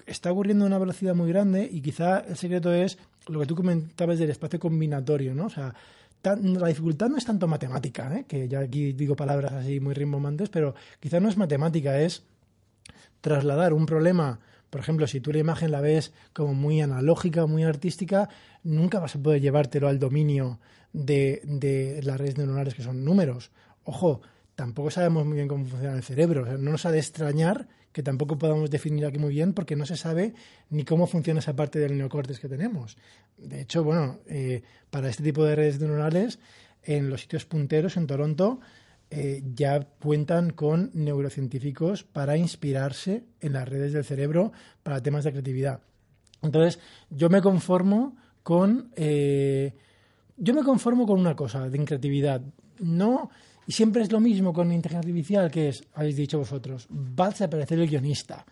[0.05, 3.55] está ocurriendo a una velocidad muy grande y quizá el secreto es lo que tú
[3.55, 5.45] comentabas del espacio combinatorio, ¿no?
[5.45, 5.73] O sea,
[6.23, 8.25] la dificultad no es tanto matemática, ¿eh?
[8.27, 12.23] que ya aquí digo palabras así muy rimbombantes, pero quizá no es matemática, es
[13.19, 14.39] trasladar un problema,
[14.69, 18.29] por ejemplo, si tú la imagen la ves como muy analógica, muy artística,
[18.63, 20.59] nunca vas a poder llevártelo al dominio
[20.93, 23.51] de, las redes neuronales que son números.
[23.84, 24.21] Ojo,
[24.56, 28.39] tampoco sabemos muy bien cómo funciona el cerebro, no nos ha de extrañar que tampoco
[28.39, 30.34] podamos definir aquí muy bien porque no se sabe
[30.69, 32.97] ni cómo funciona esa parte del neocortes que tenemos.
[33.38, 36.39] De hecho, bueno, eh, para este tipo de redes neuronales,
[36.82, 38.60] en los sitios punteros en Toronto,
[39.12, 45.32] eh, ya cuentan con neurocientíficos para inspirarse en las redes del cerebro para temas de
[45.32, 45.82] creatividad.
[46.41, 46.79] Entonces,
[47.12, 48.91] yo me conformo con.
[48.95, 49.73] eh,
[50.37, 52.41] yo me conformo con una cosa de creatividad.
[52.79, 53.29] No.
[53.65, 57.29] Y siempre es lo mismo con inteligencia artificial, que es, habéis dicho vosotros, va a
[57.29, 58.45] desaparecer el guionista.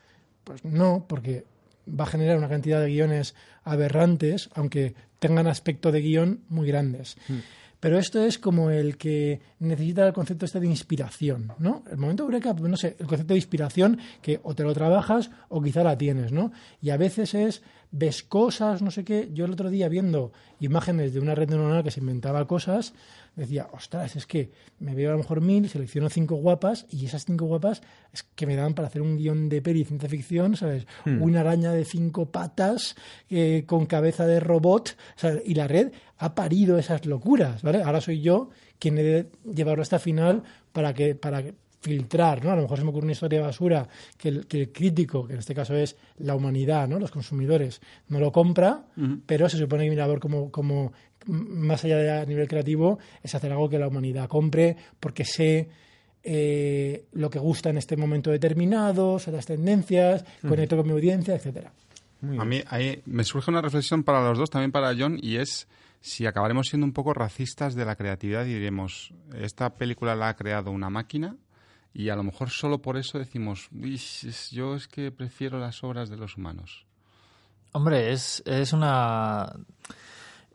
[0.43, 1.45] Pues no, porque
[1.87, 7.17] va a generar una cantidad de guiones aberrantes, aunque tengan aspecto de guion muy grandes.
[7.81, 11.83] Pero esto es como el que necesita el concepto este de inspiración, ¿no?
[11.89, 15.61] El momento eureka, no sé, el concepto de inspiración que o te lo trabajas o
[15.61, 16.51] quizá la tienes, ¿no?
[16.79, 19.29] Y a veces es, ves cosas, no sé qué.
[19.33, 22.93] Yo el otro día viendo imágenes de una red neuronal que se inventaba cosas,
[23.35, 27.25] decía, ostras, es que me veo a lo mejor mil, selecciono cinco guapas y esas
[27.25, 27.81] cinco guapas
[28.13, 30.87] es que me dan para hacer un guion de peli ciencia ficción, ¿sabes?
[31.05, 32.95] Una araña de cinco patas
[33.29, 35.41] eh, con cabeza de robot, ¿sabes?
[35.45, 37.83] y la red ha parido esas locuras, ¿vale?
[37.83, 38.49] Ahora soy yo
[38.79, 41.43] quien he de llevarlo hasta final para que para
[41.81, 42.51] filtrar, ¿no?
[42.51, 45.25] A lo mejor se me ocurre una historia de basura que el, que el crítico,
[45.27, 46.99] que en este caso es la humanidad, ¿no?
[46.99, 48.85] Los consumidores, no lo compra,
[49.25, 50.93] pero se supone que mi labor como, como
[51.27, 55.25] m- más allá de a nivel creativo es hacer algo que la humanidad compre porque
[55.25, 55.69] sé
[56.23, 61.35] eh, lo que gusta en este momento determinado, sé las tendencias, conecto con mi audiencia,
[61.35, 61.71] etcétera.
[62.39, 65.67] A mí ahí me surge una reflexión para los dos, también para John, y es
[66.01, 70.35] si acabaremos siendo un poco racistas de la creatividad y diremos, esta película la ha
[70.35, 71.35] creado una máquina
[71.93, 75.83] y a lo mejor solo por eso decimos, "Ish, es- yo es que prefiero las
[75.83, 76.85] obras de los humanos.
[77.73, 79.53] Hombre, es, es una...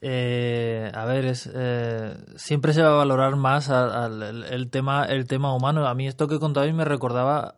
[0.01, 5.05] eh, a ver, es, eh, siempre se va a valorar más a- el, el tema,
[5.07, 5.87] el tema humano.
[5.87, 7.57] A mí esto que contabais me recordaba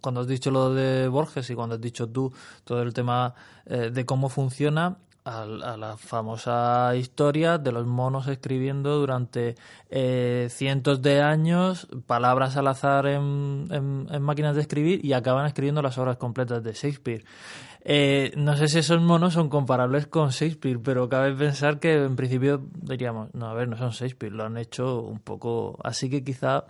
[0.00, 2.32] cuando has dicho lo de Borges y cuando has dicho tú
[2.64, 3.34] todo el tema
[3.66, 4.96] eh, de cómo funciona.
[5.26, 9.56] A, a la famosa historia de los monos escribiendo durante
[9.90, 15.44] eh, cientos de años palabras al azar en, en- en máquinas de escribir y acaban
[15.46, 17.24] escribiendo las obras completas de Shakespeare.
[17.88, 22.16] Eh, no sé si esos monos son comparables con Shakespeare, pero cabe pensar que en
[22.16, 26.24] principio diríamos, no, a ver, no son Shakespeare, lo han hecho un poco, así que
[26.24, 26.64] quizá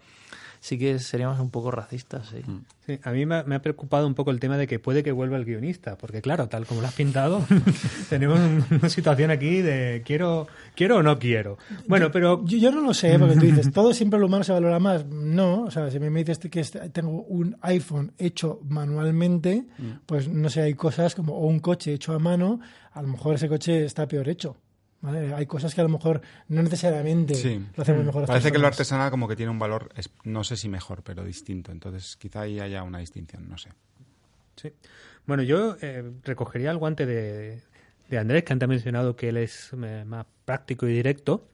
[0.66, 2.42] sí que seríamos un poco racistas, sí.
[2.86, 5.02] Sí, a mí me ha, me ha preocupado un poco el tema de que puede
[5.04, 7.44] que vuelva el guionista, porque claro, tal como lo has pintado,
[8.10, 11.56] tenemos un- una situación aquí de quiero, quiero o no quiero.
[11.86, 14.52] Bueno, pero Yo, yo no lo sé, porque tú dices, todo siempre lo humano se
[14.52, 15.04] valora más.
[15.06, 19.66] No, o sea, si me dices que este- tengo un iPhone hecho manualmente,
[20.06, 22.60] pues no sé, hay cosas como o un coche hecho a mano,
[22.92, 24.56] a lo mejor ese coche está peor hecho.
[25.00, 25.34] ¿Vale?
[25.34, 27.64] Hay cosas que a lo mejor no necesariamente Sí.
[27.76, 28.26] lo hacemos mejor.
[28.26, 28.78] Parece que lo personas.
[28.80, 29.90] artesanal como que tiene un valor,
[30.24, 31.72] no sé si mejor, pero distinto.
[31.72, 33.70] Entonces quizá ahí haya una distinción, no sé.
[34.56, 34.72] Sí.
[35.26, 37.60] Bueno, yo eh, recogería el guante de,
[38.08, 41.48] de Andrés, que antes ha mencionado que él es eh, más práctico y directo.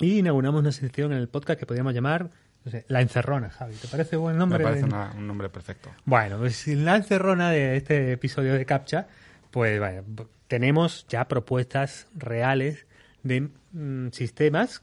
[0.00, 2.30] Y inauguramos una sección en el podcast que podríamos llamar
[2.64, 3.74] no sé, La Encerrona, Javi.
[3.76, 4.58] ¿Te parece buen nombre?
[4.58, 5.90] Me parece de- una- un nombre perfecto.
[6.04, 9.06] Bueno, pues la encerrona de este episodio de Captcha,
[9.50, 10.04] pues vaya,
[10.46, 12.86] tenemos ya propuestas reales
[13.22, 14.82] de mm, sistemas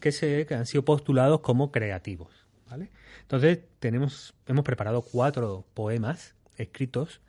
[0.00, 2.46] que, se, que han sido postulados como creativos.
[2.70, 2.90] ¿vale?
[3.22, 7.20] Entonces, tenemos, hemos preparado cuatro poemas escritos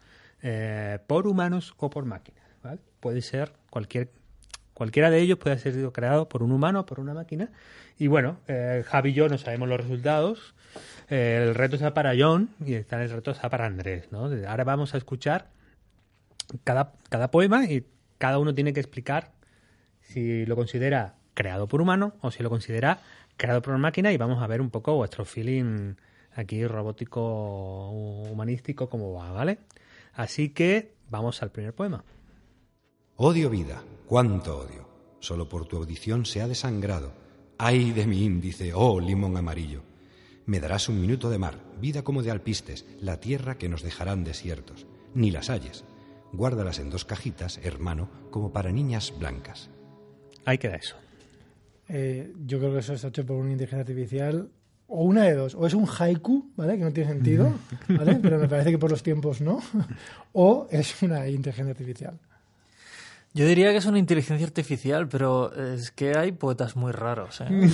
[0.42, 2.44] eh, por humanos o por máquinas.
[3.00, 4.10] Puede ser cualquier
[4.74, 7.50] Cualquiera de ellos puede ser sido creado por un humano o por una máquina.
[8.00, 10.56] Y bueno, eh, Javi y yo no sabemos los resultados.
[11.10, 14.12] Eh, el reto está para John y está el reto está para Andrés.
[14.12, 14.32] ¿no?
[14.48, 15.50] Ahora vamos a escuchar
[16.64, 17.86] cada, cada poema y
[18.18, 19.32] cada uno tiene que explicar
[20.02, 23.02] si lo considera creado por humano o si lo considera
[23.38, 25.96] creado por una máquina y vamos a ver un poco vuestro feeling
[26.36, 29.60] aquí robótico humanístico cómo va, ¿vale?
[30.14, 32.04] Así que vamos al primer poema.
[33.16, 34.88] Odio vida, cuánto odio.
[35.20, 37.14] Solo por tu audición se ha desangrado.
[37.58, 39.84] Ay de mi índice, oh limón amarillo.
[40.46, 44.24] Me darás un minuto de mar, vida como de alpistes, la tierra que nos dejarán
[44.24, 44.86] desiertos.
[45.14, 45.86] Ni las halles.
[46.34, 49.70] Guárdalas en dos cajitas, hermano, como para niñas blancas.
[50.46, 50.96] Ahí queda eso.
[51.88, 54.50] Eh, yo creo que eso está hecho por una inteligencia artificial.
[54.88, 55.56] O una de dos.
[55.56, 56.78] O es un haiku, ¿vale?
[56.78, 57.54] Que no tiene sentido,
[57.88, 58.16] ¿vale?
[58.22, 59.62] Pero me parece que por los tiempos no.
[60.34, 62.20] O es una inteligencia artificial.
[63.36, 67.42] Yo diría que es una inteligencia artificial, pero es que hay poetas muy raros.
[67.42, 67.48] ¿eh?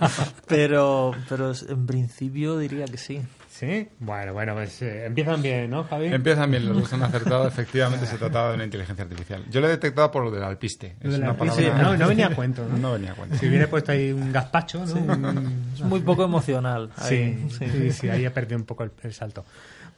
[0.48, 3.20] pero, pero en principio diría que sí.
[3.60, 3.88] ¿Sí?
[3.98, 6.06] Bueno, bueno, pues eh, empiezan bien, ¿no, Javi?
[6.06, 7.46] Empiezan bien, los dos han acertado.
[7.48, 9.44] Efectivamente, se trataba de una inteligencia artificial.
[9.50, 10.96] Yo lo he detectado por lo del alpiste.
[10.98, 12.78] Es de una palabra- sí, no, no venía a cuento, ¿no?
[12.78, 13.36] No venía a cuento.
[13.36, 14.94] Si hubiera puesto ahí un gazpacho, ¿no?
[14.94, 16.90] Un- Es muy poco emocional.
[17.02, 19.44] Sí, ahí, sí, sí, sí, ahí ha perdido un poco el, el salto.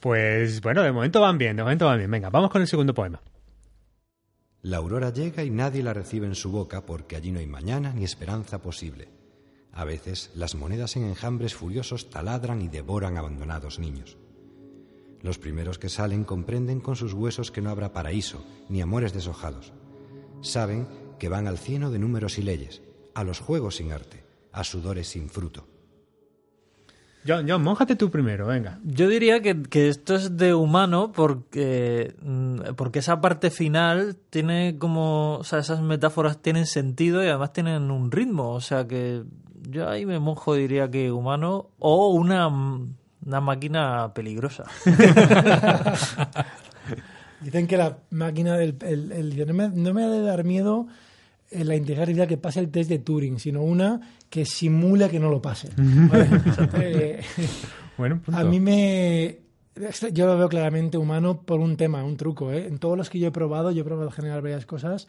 [0.01, 2.11] Pues bueno, de momento van bien, de momento van bien.
[2.11, 3.21] Venga, vamos con el segundo poema.
[4.63, 7.93] La aurora llega y nadie la recibe en su boca porque allí no hay mañana
[7.95, 9.07] ni esperanza posible.
[9.73, 14.19] A veces las monedas en enjambres furiosos taladran y devoran abandonados niños.
[15.23, 19.73] Los primeros que salen comprenden con sus huesos que no habrá paraíso ni amores deshojados.
[20.43, 22.83] Saben que van al cieno de números y leyes,
[23.15, 25.69] a los juegos sin arte, a sudores sin fruto.
[27.25, 28.81] John, John, mójate tú primero, venga.
[28.83, 34.77] Yo diría que, que esto es de humano porque, mm, porque esa parte final tiene
[34.77, 39.23] como, o sea, esas metáforas tienen sentido y además tienen un ritmo, o sea que
[39.69, 44.65] yo ahí me mojo diría que humano o una, una máquina peligrosa.
[47.41, 48.77] Dicen que la máquina del.
[48.83, 50.87] El, el- no, me, no me ha de dar miedo
[51.51, 55.19] eh, la inteligencia artificial que pase el test de Turing, sino una que simula que
[55.19, 55.71] no lo pase.
[56.81, 57.21] Eh,
[57.99, 58.41] Bueno, punto.
[58.41, 59.39] a mí me.
[60.13, 62.51] Yo lo veo claramente humano por un tema, un truco.
[62.53, 62.67] ¿eh?
[62.67, 65.09] En todos los que yo he probado, yo he probado en general varias cosas,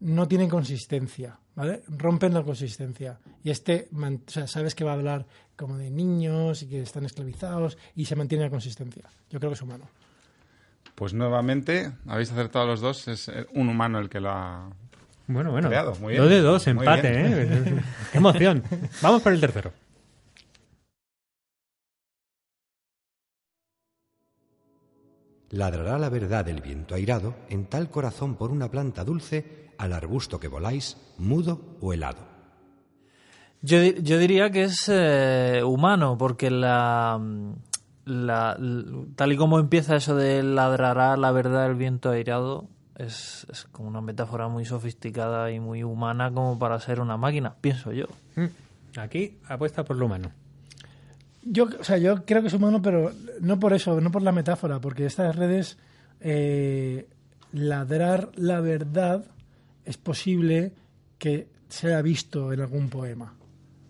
[0.00, 1.82] no tienen consistencia, ¿vale?
[1.88, 3.18] Rompen la consistencia.
[3.42, 5.26] Y este, o sea, sabes que va a hablar
[5.56, 9.04] como de niños y que están esclavizados y se mantiene la consistencia.
[9.30, 9.88] Yo creo que es humano.
[10.94, 13.08] Pues nuevamente, habéis acertado los dos.
[13.08, 14.70] Es eh, un humano el que lo ha.
[15.26, 15.68] Bueno, bueno.
[15.68, 16.22] Creado, muy bien.
[16.22, 17.08] Dos de dos, empate.
[17.12, 17.82] ¿eh?
[18.12, 18.62] Qué emoción.
[19.02, 19.72] Vamos por el tercero.
[25.50, 30.38] Ladrará la verdad el viento airado en tal corazón por una planta dulce al arbusto
[30.40, 32.18] que voláis, mudo o helado.
[33.62, 37.18] Yo, yo diría que es eh, humano, porque la,
[38.04, 38.58] la-
[39.16, 43.88] tal y como empieza eso de ladrará la verdad el viento airado, es, es como
[43.88, 48.06] una metáfora muy sofisticada y muy humana como para ser una máquina, pienso yo.
[48.36, 48.98] Mm.
[48.98, 50.30] Aquí apuesta por lo humano.
[51.42, 54.32] Yo, o sea, yo creo que es humano, pero no por eso, no por la
[54.32, 55.78] metáfora, porque estas redes,
[56.20, 57.08] eh,
[57.52, 59.24] ladrar la verdad
[59.84, 60.72] es posible
[61.18, 63.36] que sea visto en algún poema.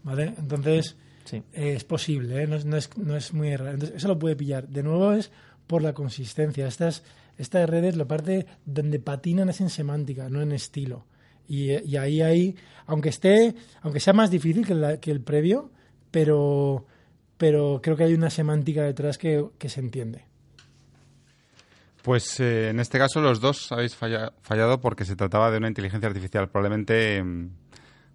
[0.03, 0.35] ¿Vale?
[0.39, 1.37] Entonces, Sí.
[1.55, 2.47] eh, es posible, ¿eh?
[2.47, 3.73] no, es, no, es, no es muy raro.
[3.73, 4.69] Entonces, eso lo puede pillar.
[4.69, 5.31] De nuevo es
[5.67, 6.67] por la consistencia.
[6.67, 7.03] Estas,
[7.39, 11.07] estas redes, la parte donde patinan es en semántica, no en estilo.
[11.49, 15.71] Y, y ahí hay, aunque esté, aunque sea más difícil que, la- que el previo,
[16.11, 16.87] pero,
[17.39, 20.25] pero creo que hay una semántica detrás que, que se entiende.
[22.05, 25.69] Pues eh, en este caso los dos habéis falla- fallado porque se trataba de una
[25.69, 27.49] inteligencia artificial, probablemente mm,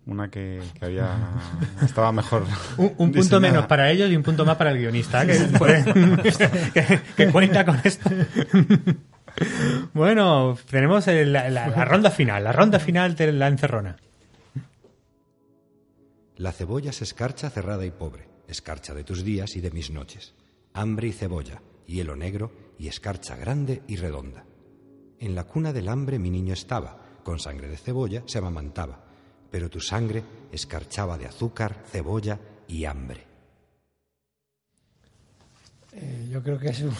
[0.05, 1.09] una que, que había
[1.83, 2.45] estaba mejor.
[2.77, 5.33] Un, un punto menos para ellos y un punto más para el guionista, que,
[6.73, 8.09] que- que cuenta con esto.
[9.93, 13.95] Bueno, tenemos el- la, la- la ronda final, la ronda final de la encerrona.
[16.37, 20.35] La cebolla es escarcha cerrada y pobre, escarcha de tus días y de mis noches.
[20.73, 24.45] Hambre y cebolla, hielo negro y escarcha grande y redonda.
[25.19, 29.03] En la cuna del hambre mi niño estaba, con sangre de cebolla se amamantaba,
[29.51, 33.27] pero tu sangre escarchaba de azúcar, cebolla y hambre.
[35.91, 36.91] Eh, yo creo que es, yo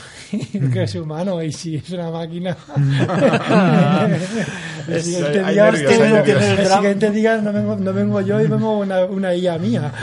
[0.52, 2.58] creo que es humano y si es una máquina.
[4.88, 6.41] el siguiente hay día, hay nervios.
[6.41, 9.93] el siguiente día no vengo, no vengo yo y vengo una, una IA mía.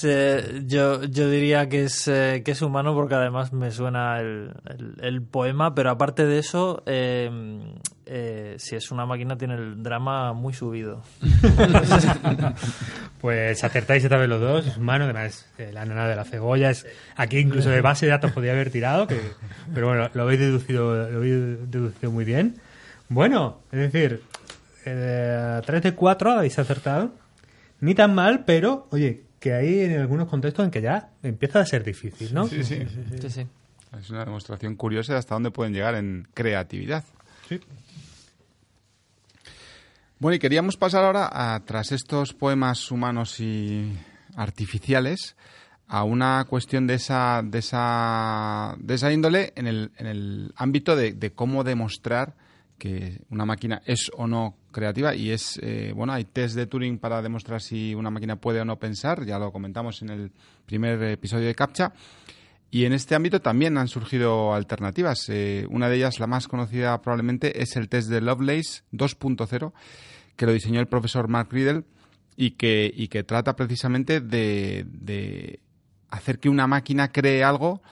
[0.00, 4.52] Se- yo, yo diría que es, eh, que es humano porque además me suena el,
[5.00, 7.30] el- poema, pero aparte de eso, eh,
[8.04, 11.02] eh, si es una máquina tiene el drama muy subido.
[13.20, 16.70] Pues acertáis esta vez los dos, es humano, además eh, la nana de la cebolla
[16.70, 19.18] es aquí incluso de base de datos podía haber tirado, que,
[19.74, 22.56] pero bueno, lo habéis deducido, lo habéis deducido muy bien.
[23.08, 24.22] Bueno, es decir,
[24.84, 27.10] eh, 3 de 4 habéis acertado,
[27.80, 31.66] ni tan mal, pero oye, que hay en algunos contextos en que ya empieza a
[31.66, 32.46] ser difícil, ¿no?
[32.46, 32.82] Sí, sí.
[33.20, 33.46] Sí, sí.
[33.98, 37.04] Es una demostración curiosa de hasta dónde pueden llegar en creatividad.
[40.18, 43.92] Bueno, y queríamos pasar ahora, a, tras estos poemas humanos y
[44.34, 45.36] artificiales,
[45.88, 50.96] a una cuestión de esa, de esa, de esa índole en el, en el ámbito
[50.96, 52.34] de, de cómo demostrar
[52.78, 56.98] que una máquina es o no creativa y es, eh, bueno, hay test de Turing
[56.98, 60.32] para demostrar si una máquina puede o no pensar, ya lo comentamos en el
[60.66, 61.92] primer episodio de CAPTCHA,
[62.70, 65.28] y en este ámbito también han surgido alternativas.
[65.28, 69.72] Eh, una de ellas, la más conocida probablemente, es el test de Lovelace 2.0,
[70.36, 71.84] que lo diseñó el profesor Mark Riddle
[72.36, 75.60] y que, y que trata precisamente de, de
[76.10, 77.82] hacer que una máquina cree algo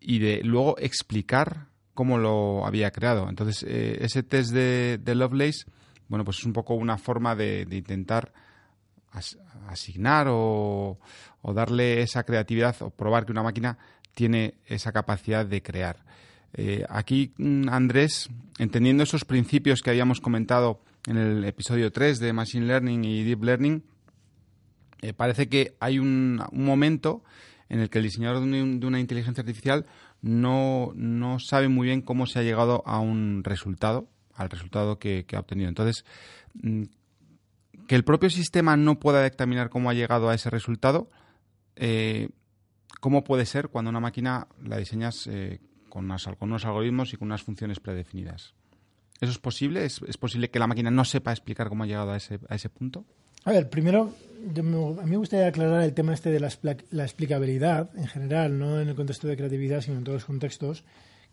[0.00, 3.28] y de luego explicar cómo lo había creado.
[3.28, 5.64] Entonces, eh, ese test de, de Lovelace,
[6.08, 8.32] bueno, pues es un poco una forma de, de intentar
[9.12, 10.98] as- asignar o,
[11.42, 13.78] o darle esa creatividad o probar que una máquina
[14.14, 16.04] tiene esa capacidad de crear.
[16.52, 18.28] Eh, aquí, mm, Andrés,
[18.58, 23.42] entendiendo esos principios que habíamos comentado en el episodio 3 de Machine Learning y Deep
[23.42, 23.82] Learning,
[25.02, 27.22] eh, parece que hay un, un momento
[27.68, 29.86] en el que el diseñador de, un- de una inteligencia artificial
[30.24, 35.26] no, no sabe muy bien cómo se ha llegado a un resultado, al resultado que,
[35.34, 35.68] ha obtenido.
[35.68, 36.06] Entonces,
[36.54, 36.84] mm,
[37.86, 41.10] que el propio sistema no pueda dictaminar cómo ha llegado a ese resultado,
[41.76, 42.30] eh,
[43.00, 45.60] ¿cómo puede ser cuando una máquina la diseñas eh,
[45.90, 48.54] con, con unos algoritmos y con unas funciones predefinidas?
[49.20, 49.84] ¿Eso es posible?
[49.84, 52.54] ¿Es, es posible que la máquina no sepa explicar cómo ha llegado a ese, a
[52.54, 53.04] ese punto?
[53.44, 54.14] A ver, primero,
[54.52, 56.50] yo me- a mí me gustaría aclarar el tema este de la,
[56.90, 60.84] la explicabilidad en general, no en el contexto de creatividad, sino en todos los contextos,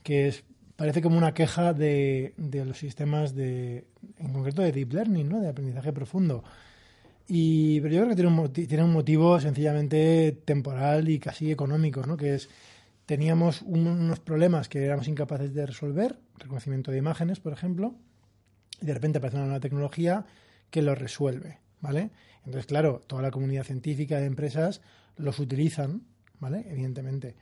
[0.04, 0.44] que es
[0.76, 3.86] parece como una queja de, de los sistemas de,
[4.18, 5.40] en concreto de deep learning, ¿no?
[5.40, 6.44] de aprendizaje profundo.
[7.28, 12.04] Y, pero yo creo que tiene un, tiene un motivo sencillamente temporal y casi económico,
[12.06, 12.18] ¿no?
[12.18, 12.50] que es
[13.06, 17.94] teníamos un- unos problemas que éramos incapaces de resolver, reconocimiento de imágenes, por ejemplo,
[18.82, 20.26] y de repente aparece una nueva tecnología
[20.72, 22.12] que lo resuelve, ¿vale?
[22.46, 24.82] Entonces, claro, toda la comunidad científica de empresas
[25.18, 26.04] los utilizan,
[26.40, 26.66] ¿vale?
[26.70, 27.36] Evidentemente.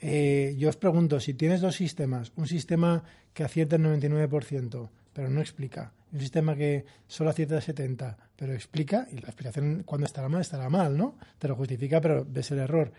[0.00, 3.02] Eh, yo os pregunto, si tienes dos sistemas, un sistema
[3.34, 8.52] que acierta el 99%, pero no explica, un sistema que solo acierta el 70%, pero
[8.52, 11.18] explica, y la explicación cuando estará mal, estará mal, ¿no?
[11.38, 12.92] Te lo justifica, pero ves el error.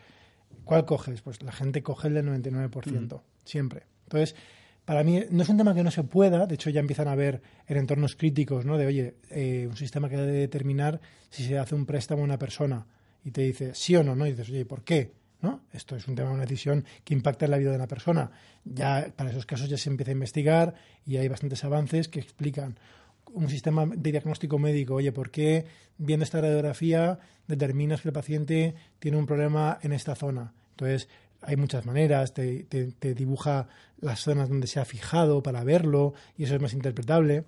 [0.66, 1.22] ¿Cuál coges?
[1.22, 3.84] Pues la gente coge el del 99%, siempre.
[4.04, 4.36] Entonces,
[4.90, 7.14] para mí no es un tema que no se pueda, de hecho ya empiezan a
[7.14, 8.76] ver en entornos críticos, ¿no?
[8.76, 11.00] De, oye, eh, un sistema que debe determinar
[11.30, 12.88] si se hace un préstamo a una persona
[13.24, 14.26] y te dice sí o no, ¿no?
[14.26, 15.12] Y dices, oye, ¿por qué?
[15.44, 15.62] ¿No?
[15.74, 18.32] Esto es un tema, una decisión que impacta en la vida de una persona.
[18.66, 20.74] Ya para esos casos ya se empieza a investigar
[21.06, 22.80] y hay bastantes avances que explican
[23.32, 24.96] un sistema de diagnóstico médico.
[24.96, 25.68] Oye, ¿por qué
[26.00, 30.56] viendo esta radiografía determinas que el paciente tiene un problema en esta zona?
[30.72, 31.10] Entonces,
[31.42, 33.68] hay muchas maneras, te, te, dibuja
[34.00, 37.46] las zonas donde se ha fijado para verlo y eso es más interpretable.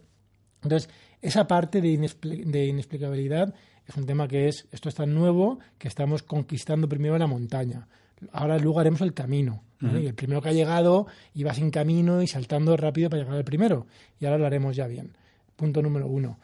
[0.63, 0.89] Entonces,
[1.21, 3.53] esa parte de, inexplicabilidad
[3.87, 7.87] es un tema que es, esto es tan nuevo que estamos conquistando primero la montaña.
[8.31, 9.63] Ahora luego haremos el camino.
[9.81, 13.43] Y el primero que ha llegado iba sin camino y saltando rápido para llegar al
[13.43, 13.87] primero.
[14.19, 15.17] Y ahora lo haremos ya bien.
[15.55, 16.37] Punto número uno.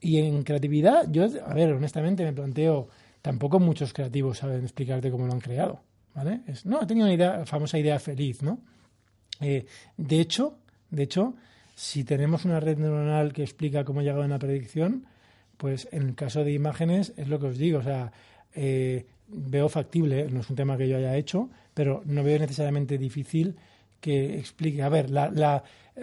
[0.00, 2.86] Y en creatividad, yo, a ver, honestamente me planteo,
[3.22, 5.80] tampoco muchos creativos saben explicarte cómo lo han creado.
[6.64, 8.58] No, he tenido una famosa idea feliz, ¿no?
[9.40, 10.58] Eh, de hecho,
[10.90, 11.34] de hecho,
[11.74, 15.04] si tenemos una red neuronal que explica cómo ha llegado a una predicción,
[15.56, 18.12] pues en el caso de imágenes es lo que os digo, o sea,
[18.54, 22.96] eh, veo factible, no es un tema que yo haya hecho, pero no veo necesariamente
[22.96, 23.56] difícil
[24.00, 24.82] que explique.
[24.82, 25.62] A ver, la,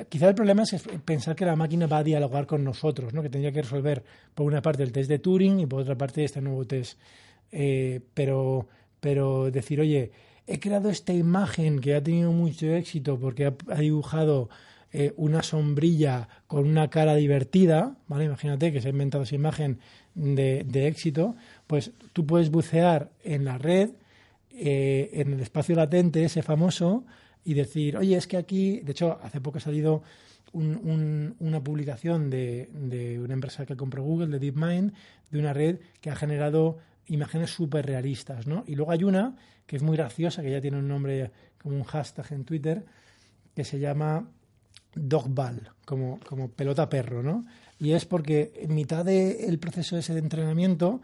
[0.09, 3.21] quizá el problema es pensar que la máquina va a dialogar con nosotros, ¿no?
[3.21, 4.03] que tendría que resolver
[4.35, 6.99] por una parte el test de Turing y por otra parte este nuevo test.
[7.51, 8.67] Eh, pero,
[9.03, 10.11] pero decir, oye,
[10.47, 14.49] he creado esta imagen que ha tenido mucho éxito porque ha dibujado
[14.93, 18.23] eh, una sombrilla con una cara divertida, ¿vale?
[18.23, 19.79] Imagínate que se ha inventado esa imagen
[20.15, 21.35] de, éxito,
[21.67, 23.89] pues tú puedes bucear en la red,
[24.53, 27.03] eh, en el espacio latente, ese famoso,
[27.43, 30.01] y decir, oye, es que aquí, de hecho, hace poco ha salido
[30.53, 34.93] una publicación de, de, una empresa que compró Google, de DeepMind,
[35.29, 36.77] de una red que ha generado
[37.07, 38.63] imágenes súper realistas, ¿no?
[38.67, 39.35] Y luego hay una
[39.65, 41.31] que es muy graciosa, que ya tiene un nombre
[41.61, 42.85] como un hashtag en Twitter,
[43.55, 44.27] que se llama
[44.95, 47.45] dogball, como, como pelota perro, ¿no?
[47.79, 51.01] Y es porque en mitad del proceso ese de entrenamiento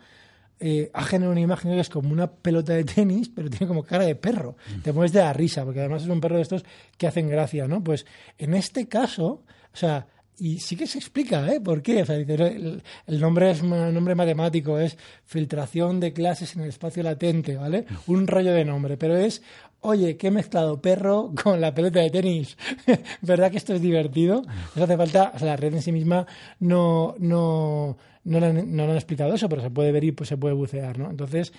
[0.59, 3.83] eh, ha generado una imagen que es como una pelota de tenis, pero tiene como
[3.83, 4.57] cara de perro.
[4.77, 4.81] Mm.
[4.81, 6.65] Te mueves de la risa, porque además es un perro de estos
[6.97, 7.83] que hacen gracia, ¿no?
[7.83, 8.05] Pues
[8.37, 9.43] en este caso,
[9.73, 10.07] o sea,
[10.39, 11.59] y sí que se explica, ¿eh?
[11.59, 12.01] ¿Por qué?
[12.01, 16.69] O sea, el, el, nombre es un nombre matemático, es filtración de clases en el
[16.69, 17.85] espacio latente, ¿vale?
[18.07, 19.41] Un rollo de nombre, pero es
[19.81, 22.57] oye, que he mezclado perro con la pelota de tenis.
[23.21, 24.43] ¿Verdad que esto es divertido?
[24.75, 26.25] No hace falta, o sea, la red en sí misma
[26.59, 30.53] no, no, no, no, han explicado eso, pero se puede ver y pues, se puede
[30.53, 31.09] bucear, ¿no?
[31.09, 31.53] Entonces,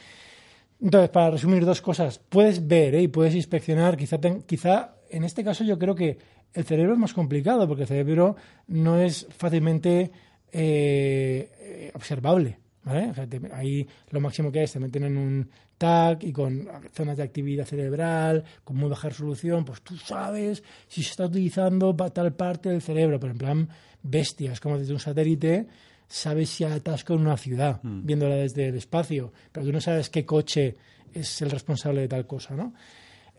[0.81, 3.03] entonces, para resumir dos cosas, puedes ver ¿eh?
[3.03, 6.19] y puedes inspeccionar, quizá, quizá en este caso yo creo que
[6.55, 8.37] el cerebro es más complicado porque el cerebro
[8.69, 10.11] no es fácilmente
[10.53, 12.59] eh, observable.
[12.83, 13.13] ¿vale?
[13.53, 17.23] ahí lo máximo que hay es te meten en un tag y con zonas de
[17.23, 22.35] actividad cerebral, con muy baja resolución, pues tú sabes si se está utilizando para tal
[22.35, 23.69] parte del cerebro, pero en plan
[24.03, 25.67] bestias, como desde un satélite
[26.07, 28.05] sabes si hay atasco en una ciudad, mm.
[28.05, 30.77] viéndola desde el espacio, pero tú no sabes qué coche
[31.15, 32.75] es el responsable de tal cosa, ¿no?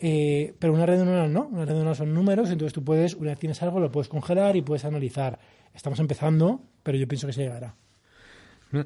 [0.03, 3.29] Eh, pero una red neuronal no, una red neuronal son números, entonces tú puedes, una
[3.29, 5.37] vez tienes algo, lo puedes congelar y puedes analizar.
[5.75, 7.75] Estamos empezando, pero yo pienso que se llegará.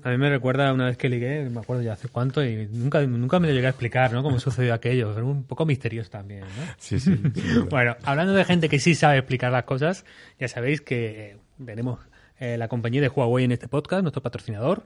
[0.03, 3.01] A mí me recuerda una vez que ligué, me acuerdo ya hace cuánto, y nunca,
[3.05, 4.23] nunca me lo llegué a explicar, ¿no?
[4.23, 5.13] Cómo sucedió aquello.
[5.13, 6.73] Pero un poco misterioso también, ¿no?
[6.77, 7.15] Sí, sí.
[7.69, 10.03] bueno, hablando de gente que sí sabe explicar las cosas,
[10.39, 11.99] ya sabéis que tenemos
[12.39, 14.85] eh, la compañía de Huawei en este podcast, nuestro patrocinador,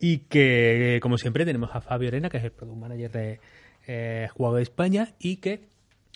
[0.00, 3.40] y que, como siempre, tenemos a Fabio Arena, que es el Product Manager de
[3.86, 5.68] eh, Huawei España, y que,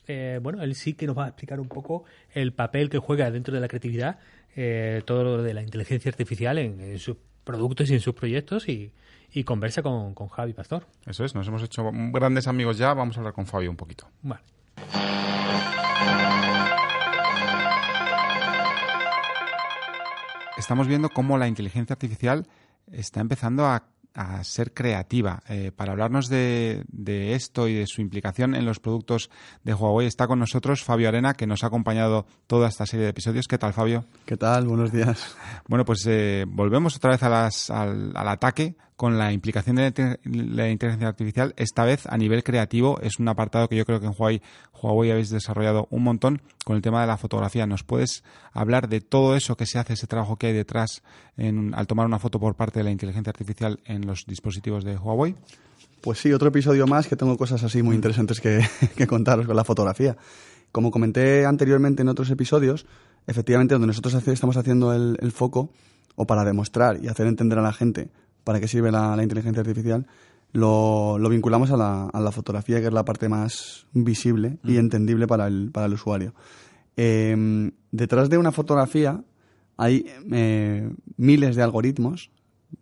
[0.07, 3.31] eh, bueno, él sí que nos va a explicar un poco el papel que juega
[3.31, 4.19] dentro de la creatividad
[5.05, 8.93] todo lo de la inteligencia artificial en, en su productos y en sus proyectos y,
[9.45, 10.87] conversa con, con, Javi Pastor.
[11.07, 14.09] Eso es, nos hemos hecho grandes amigos ya, vamos a hablar con Fabio un poquito.
[14.23, 14.43] Vale.
[20.57, 22.47] Estamos viendo cómo la inteligencia artificial
[22.91, 23.85] está empezando a
[24.17, 25.43] a ser creativa.
[25.49, 29.31] Eh, para hablarnos de, de, esto y de su implicación en los productos
[29.63, 33.11] de Huawei está con nosotros Fabio Arena, que nos ha acompañado toda esta serie de
[33.11, 33.47] episodios.
[33.47, 34.07] ¿Qué tal, Fabio?
[34.25, 34.67] ¿Qué tal?
[34.67, 35.37] Buenos días.
[35.69, 40.19] Bueno, pues eh, volvemos otra vez a las, al, al ataque con la implicación de
[40.25, 42.99] la inteligencia artificial, esta vez a nivel creativo.
[43.03, 44.41] Es un apartado que yo creo que en Huawei,
[44.73, 47.67] Huawei habéis desarrollado un montón con el tema de la fotografía.
[47.67, 51.03] ¿Nos puedes hablar de todo eso que se hace, ese trabajo que hay detrás
[51.37, 54.97] en, al tomar una foto por parte de la inteligencia artificial en los dispositivos de
[54.97, 55.37] Huawei?
[56.01, 58.61] Pues sí, otro episodio más que tengo cosas así muy interesantes que,
[59.07, 60.17] contaros con la fotografía.
[60.73, 62.87] Como comenté anteriormente en otros episodios,
[63.27, 65.71] efectivamente donde nosotros estamos haciendo el foco,
[66.17, 68.09] o para demostrar y hacer entender a la gente
[68.47, 70.07] para qué sirve la, inteligencia artificial,
[70.53, 74.79] lo, vinculamos a la, fotografía, que es la parte más visible y mm.
[74.79, 76.33] entendible para el, para el usuario.
[76.97, 79.25] Em, detrás de una fotografía
[79.77, 82.31] hay eh, miles de algoritmos,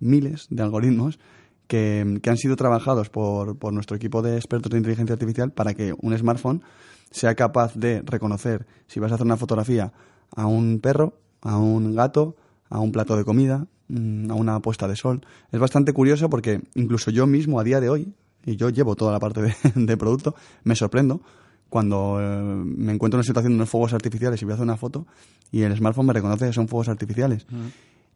[0.01, 1.19] miles de algoritmos
[1.67, 5.95] que, han sido trabajados por, por, nuestro equipo de expertos de inteligencia artificial para que
[5.99, 6.63] un smartphone
[7.11, 9.95] sea capaz de reconocer si vas a hacer una fotografía
[10.37, 12.37] a un perro, a un gato,
[12.71, 15.21] a un plato de comida, Mm, a una puesta de sol.
[15.53, 18.15] Es bastante curioso porque incluso yo mismo a día de hoy,
[18.47, 19.43] y yo llevo toda la parte
[19.75, 20.35] de, producto,
[20.65, 21.21] me sorprendo
[21.69, 24.65] cuando eh, me encuentro en una situación de unos fuegos artificiales y voy a hacer
[24.65, 25.07] una foto
[25.51, 27.47] y el smartphone me reconoce que son fuegos artificiales.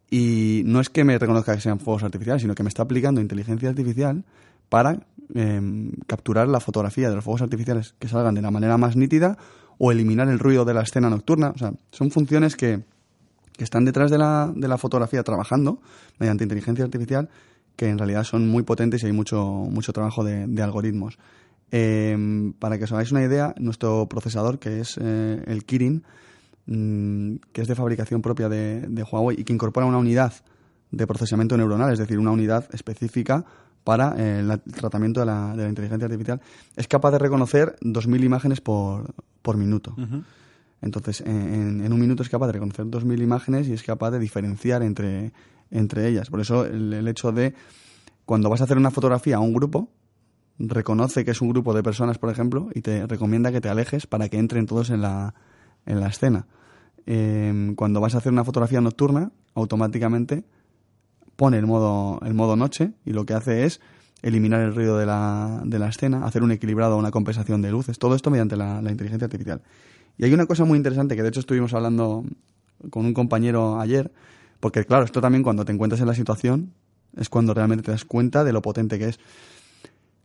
[0.09, 3.21] Y no es que me reconozca que sean fuegos artificiales, sino que me está aplicando
[3.21, 4.23] inteligencia artificial
[4.69, 8.95] para em, capturar la fotografía de los fuegos artificiales que salgan de la manera más
[8.95, 9.37] nítida
[9.77, 11.51] o eliminar el ruido de la escena nocturna.
[11.53, 12.81] O sea, son funciones que,
[13.59, 15.81] que están detrás de la, de la fotografía trabajando
[16.17, 17.27] mediante inteligencia artificial
[17.75, 21.19] que en realidad son muy potentes y hay mucho, mucho trabajo de, de algoritmos.
[21.71, 26.03] Em, para que os hagáis una idea, nuestro procesador, que es eh, el Kirin,
[26.67, 30.31] mm, que es de fabricación propia de, de Huawei y que incorpora una unidad
[30.91, 33.43] de procesamiento neuronal, es decir, una unidad específica
[33.83, 36.39] para eh, el tratamiento de la, de la inteligencia artificial,
[36.77, 39.93] es capaz de reconocer 2.000 imágenes por, por minuto.
[40.81, 44.19] Entonces, en, en un minuto es capaz de reconocer 2.000 imágenes y es capaz de
[44.19, 45.33] diferenciar entre,
[45.71, 46.29] entre ellas.
[46.29, 47.53] Por eso el, hecho de,
[48.25, 49.89] cuando vas a hacer una fotografía a un grupo,
[50.57, 54.07] reconoce que es un grupo de personas, por ejemplo, y te recomienda que te alejes
[54.07, 55.33] para que entren todos en la,
[55.85, 56.47] en la escena.
[57.05, 60.43] Eh, cuando vas a hacer una fotografía nocturna, automáticamente
[61.35, 63.79] pone el modo, el modo noche y lo que hace es
[64.21, 67.97] eliminar el ruido de la, de la escena, hacer un equilibrado, una compensación de luces,
[67.97, 69.61] todo esto mediante la inteligencia artificial.
[70.19, 72.23] Y hay una cosa muy interesante que de hecho estuvimos hablando
[72.91, 74.11] con un compañero ayer,
[74.59, 76.73] porque claro, esto también cuando te encuentras en la situación
[77.17, 79.19] es cuando realmente te das cuenta de lo potente que es.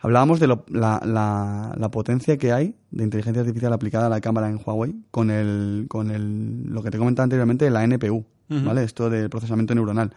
[0.00, 4.20] Hablábamos de lo- la, la- la potencia que hay de inteligencia artificial aplicada a la
[4.20, 8.24] cámara en Huawei con el, con el, lo que te comentaba anteriormente, la NPU,
[8.66, 8.84] ¿vale?
[8.84, 10.12] Esto del procesamiento neuronal.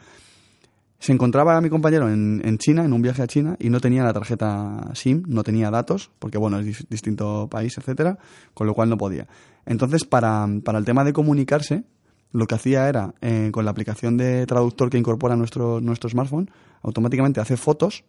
[1.00, 4.04] Se encontraba mi compañero en, en China, en un viaje a China, y no tenía
[4.04, 8.18] la tarjeta SIM, no tenía datos, porque bueno, es dis- distinto país, etcétera,
[8.54, 9.28] con lo cual no podía.
[9.66, 11.84] Entonces, para, para el tema de comunicarse,
[12.32, 16.50] lo que hacía era, eh, con la aplicación de traductor que incorpora nuestro, nuestro smartphone,
[16.82, 18.04] automáticamente hace fotos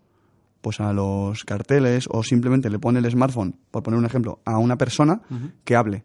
[0.61, 4.59] pues a los carteles o simplemente le pone el smartphone, por poner un ejemplo, a
[4.59, 5.21] una persona
[5.65, 6.05] que hable.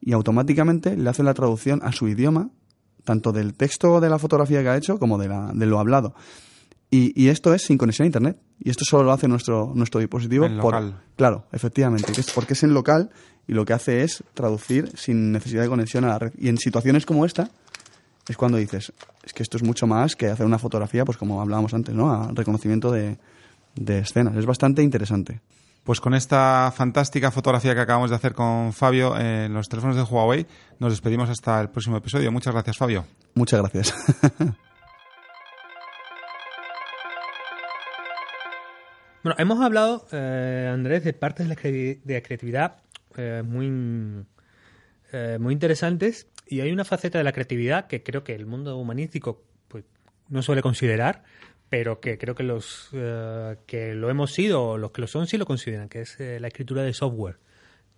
[0.00, 2.50] Y automáticamente le hace la traducción a su idioma,
[3.04, 6.14] tanto del texto de la fotografía que ha hecho como de, la, de lo hablado.
[6.90, 8.38] Y, y esto es sin conexión a internet.
[8.60, 10.46] Y esto solo lo hace nuestro, nuestro dispositivo.
[10.46, 11.02] En por- local.
[11.16, 12.12] claro, efectivamente.
[12.12, 13.10] que es porque es en local
[13.46, 16.32] y lo que hace es traducir sin necesidad de conexión a la red.
[16.38, 17.50] Y en situaciones como esta,
[18.28, 18.92] es cuando dices,
[19.24, 22.10] es que esto es mucho más que hacer una fotografía, pues como hablábamos antes, ¿no?
[22.12, 23.18] A reconocimiento de,
[23.74, 24.36] de escenas.
[24.36, 25.40] Es bastante interesante.
[25.84, 30.02] Pues con esta fantástica fotografía que acabamos de hacer con Fabio en los teléfonos de
[30.02, 30.46] Huawei,
[30.78, 32.32] nos despedimos hasta el próximo episodio.
[32.32, 33.04] Muchas gracias, Fabio.
[33.34, 33.94] Muchas gracias.
[39.22, 42.76] Bueno, hemos hablado, eh, Andrés, de partes de la, cre- de la creatividad
[43.16, 44.22] eh, muy,
[45.12, 48.76] eh, muy interesantes y hay una faceta de la creatividad que creo que el mundo
[48.76, 49.84] humanístico pues,
[50.28, 51.22] no suele considerar,
[51.74, 55.38] pero que creo que los eh, que lo hemos sido los que lo son sí
[55.38, 57.38] lo consideran, que es eh, la escritura de software.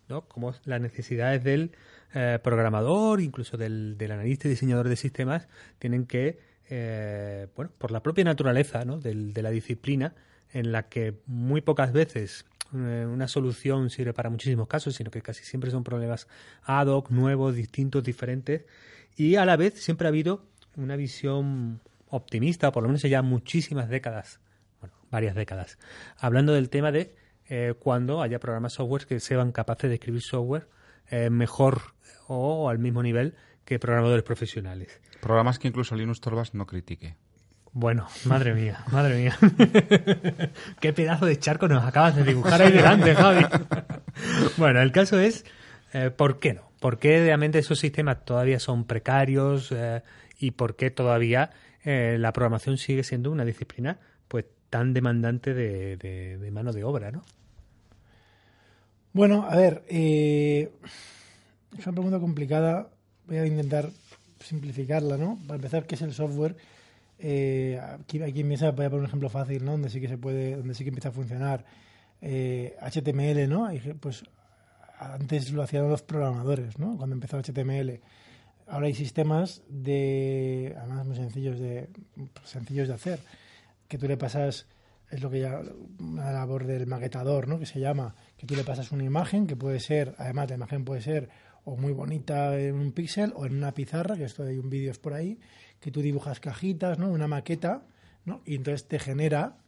[0.09, 0.23] ¿no?
[0.23, 1.73] Como las necesidades del
[2.15, 5.47] eh, programador, incluso del, del analista y diseñador de sistemas,
[5.79, 6.39] tienen que,
[6.71, 8.99] eh, bueno, por la propia naturaleza ¿no?
[8.99, 10.15] de la disciplina,
[10.55, 15.45] en la que muy pocas veces una solución sirve para muchísimos casos, sino que casi
[15.45, 16.29] siempre son problemas
[16.63, 18.65] ad hoc, nuevos, distintos, diferentes,
[19.17, 20.47] y a la vez siempre ha habido
[20.77, 24.41] una visión optimista, o por lo menos ya muchísimas décadas,
[24.81, 25.79] bueno, varias décadas,
[26.19, 27.15] hablando del tema de
[27.49, 30.69] eh, cuando haya programas software que sean capaces de escribir software
[31.09, 31.95] eh, mejor
[32.27, 33.35] o al mismo nivel
[33.65, 35.01] que programadores profesionales.
[35.21, 37.17] Programas que incluso Linus Torvalds no critique.
[37.73, 39.37] Bueno, madre mía, madre mía.
[40.81, 43.45] Qué pedazo de charco nos acabas de dibujar ahí delante, Javi.
[44.57, 45.45] bueno, el caso es,
[45.93, 46.71] eh, ¿por qué no?
[46.81, 50.03] ¿Por qué realmente esos sistemas todavía son precarios eh,
[50.39, 51.51] y por qué todavía
[51.87, 57.23] eh, la programación sigue siendo una disciplina pues tan demandante de, mano de obra, ¿no?
[59.13, 60.69] Bueno, a ver, eh,
[61.79, 62.91] es una pregunta complicada.
[63.29, 63.89] Voy a intentar
[64.41, 65.39] simplificarla, ¿no?
[65.47, 66.57] Para empezar, ¿qué es el software?
[67.21, 69.71] Eh, aquí, aquí empieza, voy a poner un ejemplo fácil, ¿no?
[69.73, 71.65] Donde sí que se puede, donde sí que empieza a funcionar.
[72.21, 73.65] Eh, HTML, ¿no?
[73.65, 74.25] Hay, Pues
[74.99, 76.97] antes lo hacían los programadores, ¿no?
[76.97, 78.01] Cuando empezó HTML.
[78.67, 81.89] Ahora hay sistemas de, además muy sencillos de,
[82.45, 83.21] sencillos de hacer,
[83.89, 84.67] que tú le pasas,
[85.11, 85.61] es lo que ya,
[86.01, 87.61] una labor del maquetador, ¿no?
[87.61, 90.85] Que se llama, que tú le pasas una imagen, que puede ser, además la imagen
[90.85, 91.29] puede ser
[91.65, 94.99] o muy bonita en un píxel o en una pizarra, que esto hay un vídeos
[94.99, 95.39] por ahí,
[95.81, 97.09] que tú dibujas cajitas, ¿no?
[97.11, 97.87] Una maqueta,
[98.25, 98.43] ¿no?
[98.45, 99.59] Y entonces te genera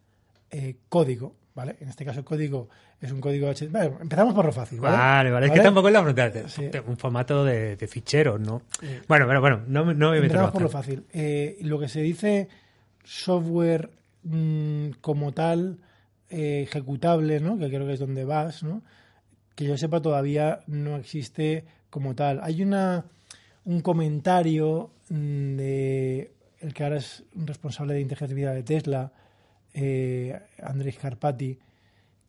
[0.51, 1.77] eh, código, ¿vale?
[1.81, 2.69] En este caso el código
[3.01, 3.71] es un código HTML.
[3.73, 4.97] Vale, empezamos por lo fácil, ¿vale?
[4.97, 6.71] Vale, vale, es que tampoco es la frontera, Sí.
[6.87, 8.63] un formato de, de ficheros, ¿no?
[9.09, 11.05] Bueno, bueno, bueno, no, no voy a Empezamos por lo fácil.
[11.13, 12.49] Eh, lo que se dice
[13.03, 13.91] software
[14.23, 15.79] mm, como tal,
[16.31, 17.59] eh, ejecutable, ¿no?
[17.59, 18.83] que creo que es donde vas, ¿no?
[19.57, 22.39] que yo sepa todavía no existe como tal.
[22.45, 23.05] Hay una
[23.65, 26.31] un comentario mm, de
[26.61, 29.13] el que ahora es responsable de inteligencia de Tesla,
[29.75, 31.59] eh, Andrés Carpati,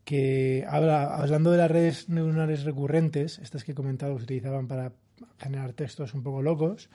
[0.03, 4.67] que habla, hablando de las redes neuronales recurrentes, estas que he comentado que se utilizaban
[4.67, 4.91] para
[5.37, 6.89] generar textos un poco locos,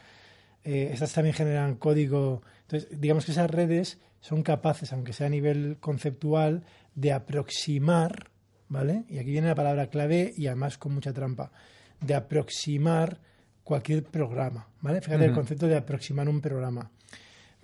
[0.64, 2.42] eh, estas también generan código.
[2.62, 6.64] Entonces, digamos que esas redes son capaces, aunque sea a nivel conceptual,
[6.94, 8.30] de aproximar,
[8.68, 9.04] ¿vale?
[9.08, 11.52] Y aquí viene la palabra clave y además con mucha trampa,
[12.00, 13.20] de aproximar
[13.62, 15.00] cualquier programa, ¿vale?
[15.00, 16.90] Fíjate el concepto de aproximar un programa.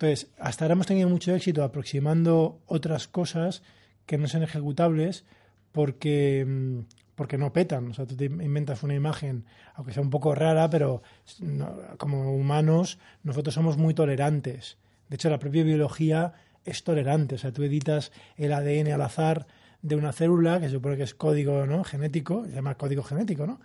[0.01, 3.63] Entonces, hasta ahora hemos tenido mucho éxito aproximando otras cosas
[4.07, 5.27] que no son ejecutables
[5.73, 6.79] porque, mm,
[7.15, 7.89] porque no petan.
[7.89, 9.45] O sea, tú te inventas una imagen,
[9.75, 11.03] aunque sea un poco rara, pero
[11.99, 14.79] como humanos nosotros somos muy tolerantes.
[15.11, 16.33] De hecho, la propia biología
[16.65, 17.35] es tolerante.
[17.35, 19.47] O sea, tú editas el ADN al azar
[19.83, 21.85] de una célula, que se supone que es código ¿no?
[21.85, 23.61] genético, se llama código genético, ¿no?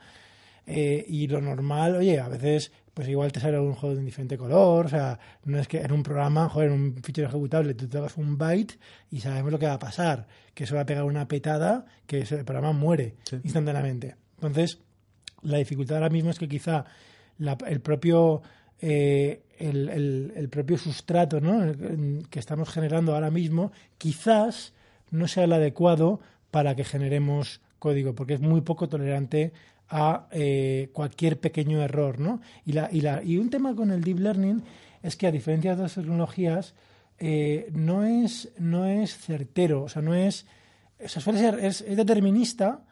[0.67, 4.05] Eh, y lo normal, oye, a veces pues igual te sale un juego de un
[4.05, 7.73] diferente color, o sea, no es que en un programa, joder, en un fichero ejecutable
[7.73, 8.79] tú te hagas un byte
[9.11, 12.21] y sabemos lo que va a pasar, que eso va a pegar una petada que
[12.21, 14.15] el programa muere instantáneamente.
[14.35, 14.79] Entonces,
[15.41, 16.85] la dificultad ahora mismo es que quizá
[17.67, 18.41] el propio
[18.81, 21.73] eh, el, propio sustrato ¿no?
[22.29, 24.73] que estamos generando ahora mismo quizás
[25.11, 26.19] no sea el adecuado
[26.51, 29.53] para que generemos código, porque es muy poco tolerante
[29.89, 32.41] a eh, cualquier pequeño error, ¿no?
[32.65, 34.63] Y, la, y, la, y un tema con el deep learning
[35.03, 36.73] es que a diferencia de otras tecnologías
[37.19, 40.45] eh, no es no es certero, o sea, no es,
[41.03, 42.83] o sea, suele ser es, determinista,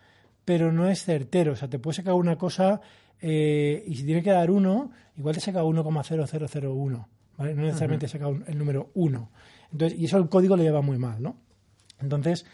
[0.46, 2.80] pero no es certero, o sea, te puede sacar una cosa
[3.22, 7.56] eh, y si tiene que dar uno, igual te saca 1,0001, ¿vale?
[7.56, 9.32] No necesariamente saca el número 1.
[9.72, 11.38] Entonces, y eso el código le lleva muy mal, ¿no?
[12.00, 12.46] Entonces,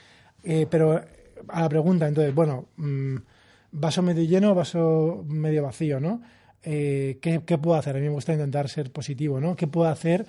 [0.70, 1.04] pero
[1.48, 3.18] a la pregunta, entonces, bueno, mm,
[3.72, 6.22] vaso medio lleno, vaso medio vacío, ¿no?
[6.64, 7.96] Eh, ¿qué, puedo hacer?
[7.96, 9.56] A mí me gusta intentar ser positivo, ¿no?
[9.56, 10.26] ¿Qué puedo hacer?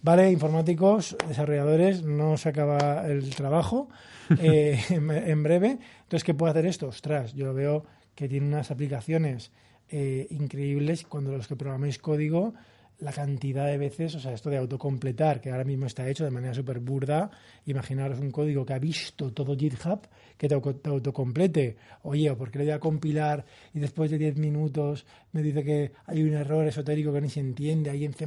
[0.00, 3.88] Vale, informáticos, desarrolladores, no se acaba el trabajo
[4.40, 5.78] eh, en, breve.
[6.02, 6.88] Entonces, ¿qué puedo hacer esto?
[6.88, 7.84] Ostras, yo veo
[8.14, 9.52] que tiene unas aplicaciones
[9.88, 12.54] eh, increíbles cuando los que programáis código
[13.02, 16.30] la cantidad de veces, o sea, esto de autocompletar, que ahora mismo está hecho de
[16.30, 17.30] manera súper burda,
[17.66, 20.06] imaginaros un código que ha visto todo GitHub,
[20.38, 21.76] que te, autocomplete.
[22.02, 23.44] Oye, ¿por qué le voy a compilar
[23.74, 27.40] y después de 10 minutos me dice que hay un error esotérico que ni se
[27.40, 28.26] entiende, ahí en C++,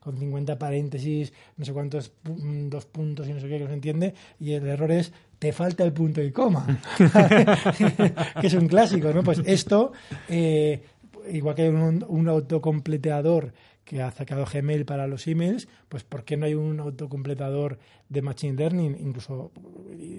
[0.00, 3.68] con 50 paréntesis, no sé cuántos, mm, dos puntos y no sé qué, que no
[3.68, 6.66] se entiende, y el error es te falta el punto y coma,
[8.40, 9.22] que es un clásico, ¿no?
[9.22, 9.92] Pues esto,
[10.28, 10.82] eh,
[11.30, 13.52] igual que un, un autocompleteador
[13.86, 17.78] que ha sacado Gmail para los emails, pues ¿por qué no hay un autocompletador
[18.08, 19.52] de Machine Learning, incluso,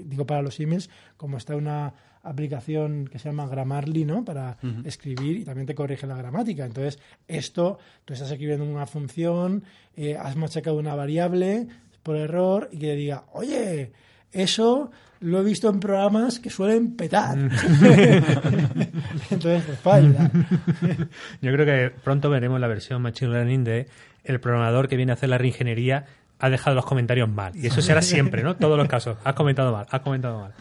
[0.05, 1.93] digo, para los emails, como está una
[2.23, 4.25] aplicación que se llama Grammarly, ¿no?
[4.25, 6.65] Para escribir y también te corrige la gramática.
[6.65, 9.63] Entonces, esto, tú estás escribiendo una función,
[9.95, 11.67] eh, has machacado una variable
[12.03, 13.91] por error y que diga, oye,
[14.31, 17.35] eso lo he visto en programas que suelen petar.
[17.37, 17.49] Mm.
[19.31, 20.31] Entonces, pues falla.
[21.41, 23.87] Yo creo que pronto veremos la versión Machine Learning de
[24.23, 26.05] el programador que viene a hacer la reingeniería
[26.39, 27.55] ha dejado los comentarios mal.
[27.55, 28.55] Y eso será siempre, ¿no?
[28.55, 29.17] Todos los casos.
[29.23, 30.53] Has comentado mal, has comentado mal.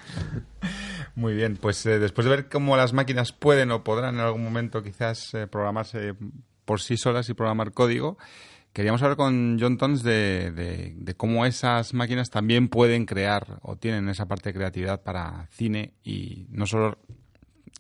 [1.15, 4.45] Muy bien, pues eh, después de ver cómo las máquinas pueden o podrán en algún
[4.45, 6.15] momento quizás eh, programarse
[6.65, 8.19] por sí solas y programar código,
[8.77, 14.27] Queríamos hablar con John Tons de, cómo esas máquinas también pueden crear o tienen esa
[14.27, 16.99] parte de creatividad para cine y no solo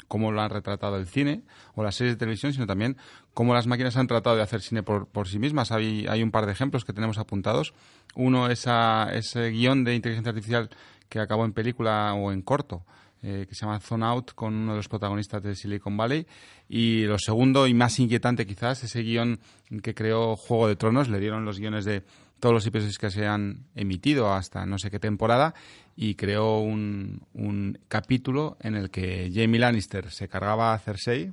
[0.08, 1.42] cómo lo han retratado el cine
[1.74, 2.96] o las series de televisión, sino también
[3.34, 5.70] cómo las máquinas han tratado de hacer cine por, sí mismas.
[5.70, 7.74] Hay, un par de ejemplos que tenemos apuntados.
[8.14, 8.66] Uno es
[9.12, 10.70] ese guion de inteligencia artificial
[11.10, 12.86] que acabó en película o en corto,
[13.22, 16.26] eh, que se llama Zone Out, con uno de los protagonistas de Silicon Valley.
[16.68, 19.40] Y lo segundo y más inquietante quizás, ese guion
[19.82, 22.02] que creó Juego de Tronos, le dieron los guiones de
[22.40, 25.54] todos los episodios que se han emitido hasta no sé qué temporada
[25.96, 31.32] y creó un, un capítulo en el que Jamie Lannister se cargaba a Cersei,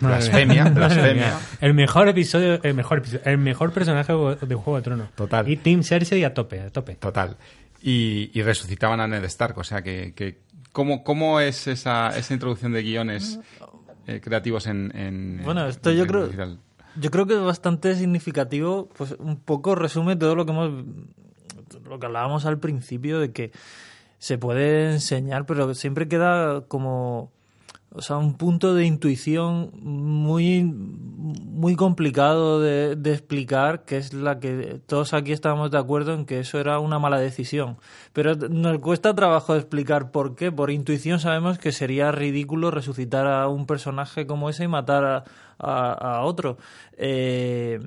[0.00, 1.38] Blasfemia, blasfemia.
[1.60, 5.10] El mejor episodio, el mejor el mejor personaje de Juego de Tronos.
[5.14, 5.48] Total.
[5.48, 6.94] Y Team Cersei a tope, a tope.
[6.96, 7.36] Total.
[7.82, 10.38] Y, y resucitaban a Ned Stark, o sea que, que
[10.76, 13.40] ¿Cómo, cómo es esa, esa introducción de guiones
[14.06, 16.28] eh, creativos en, Bueno, esto yo creo...
[17.00, 20.84] Yo creo que es bastante significativo, pues un poco resume todo lo que hemos
[21.88, 23.52] lo que hablábamos al principio de que
[24.18, 27.32] se puede enseñar, pero siempre queda como
[27.96, 34.80] o sea, un punto de intuición muy, muy complicado de, explicar, que es la que
[34.86, 37.78] todos aquí estábamos de acuerdo en que eso era una mala decisión.
[38.12, 40.52] Pero nos cuesta trabajo explicar por qué.
[40.52, 45.24] Por intuición sabemos que sería ridículo resucitar a un personaje como ese y matar a,
[45.58, 46.58] a, a otro.
[46.98, 47.80] Eh,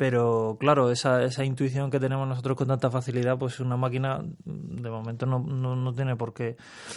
[0.00, 4.88] pero claro, esa, esa intuición que tenemos nosotros con tanta facilidad, pues una máquina de
[4.88, 6.56] momento no, no, no tiene por qué,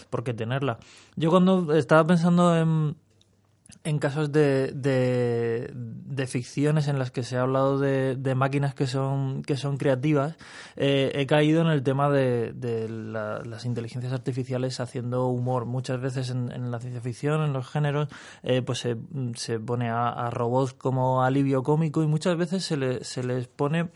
[0.10, 0.78] por qué tenerla.
[1.18, 2.96] Yo cuando estaba pensando en,
[3.84, 8.74] en casos de, de, de, ficciones en las que se ha hablado de, de máquinas
[8.74, 10.38] que son, que son creativas,
[10.78, 12.54] eh, he caído en el tema de,
[12.90, 15.66] la, las inteligencias artificiales haciendo humor.
[15.66, 18.08] Muchas veces en, en la ciencia ficción, en los géneros,
[18.44, 23.04] eh, pues se, pone a, a, robots como alivio cómico y muchas veces se, le,
[23.04, 23.90] se les pone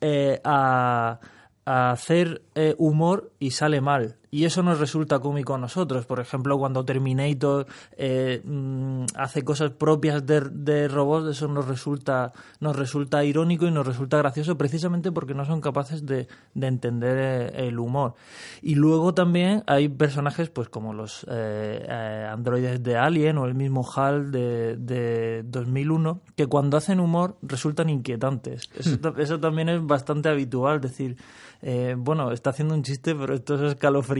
[0.00, 1.20] eh, a,
[1.68, 4.16] a hacer eh, humor y sale mal.
[4.30, 6.04] Y eso nos resulta cómico a nosotros.
[6.04, 7.66] Por ejemplo, cuando Terminator
[7.96, 13.70] eh, mm, hace cosas propias de, de, robots, eso nos resulta, nos resulta irónico y
[13.70, 18.14] nos resulta gracioso precisamente porque no son capaces de, de entender eh, el humor.
[18.60, 23.54] Y luego también hay personajes pues como los eh, eh, androides de Alien o el
[23.54, 28.68] mismo HAL de, de 2001 que cuando hacen humor resultan inquietantes.
[28.76, 30.76] Eso, eso también es bastante habitual.
[30.76, 31.16] Es decir,
[31.62, 34.17] eh, bueno, está haciendo un chiste, pero esto es escalofriante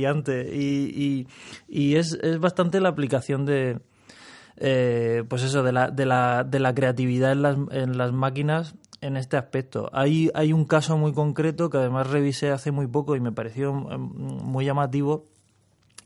[0.54, 1.26] y,
[1.68, 3.80] y, es, es, bastante la aplicación de,
[4.56, 8.74] eh, pues eso, de la, de la, de la creatividad en las, en las máquinas
[9.00, 9.90] en este aspecto.
[9.92, 13.72] Hay, hay un caso muy concreto que además revisé hace muy poco y me pareció
[13.72, 15.26] muy llamativo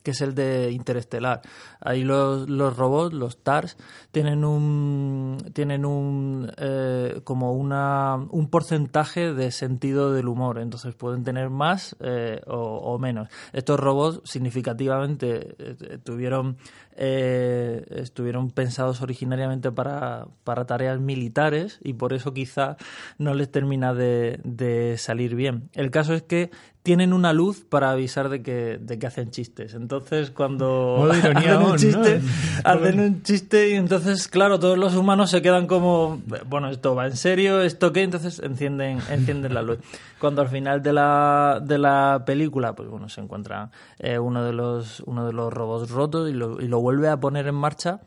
[0.02, 1.42] que es el de Interestelar.
[1.80, 3.76] Ahí los, los robots, los TARS,
[4.10, 11.24] tienen un tienen un eh, como una un porcentaje de sentido del humor, entonces pueden
[11.24, 13.28] tener más eh, o, menos.
[13.52, 16.56] Estos robots significativamente eh, tuvieron
[16.94, 22.76] eh, estuvieron pensados originariamente para, para, tareas militares y por eso quizá
[23.16, 25.70] no les termina de, de, salir bien.
[25.72, 26.50] El caso es que
[26.82, 29.74] tienen una luz para avisar de que, de que hacen chistes.
[29.74, 32.28] Entonces, cuando hacen un chiste, ¿no?
[32.64, 37.06] hacen un chiste y entonces, claro, todos los humanos se quedan como, bueno, esto va
[37.06, 39.78] en serio, esto qué, entonces encienden, encienden la luz.
[40.18, 44.52] Cuando al final de la, de la película, pues bueno, se encuentra eh, uno, de
[44.52, 48.00] los, uno de los robots rotos y lo, y lo vuelve a poner en marcha,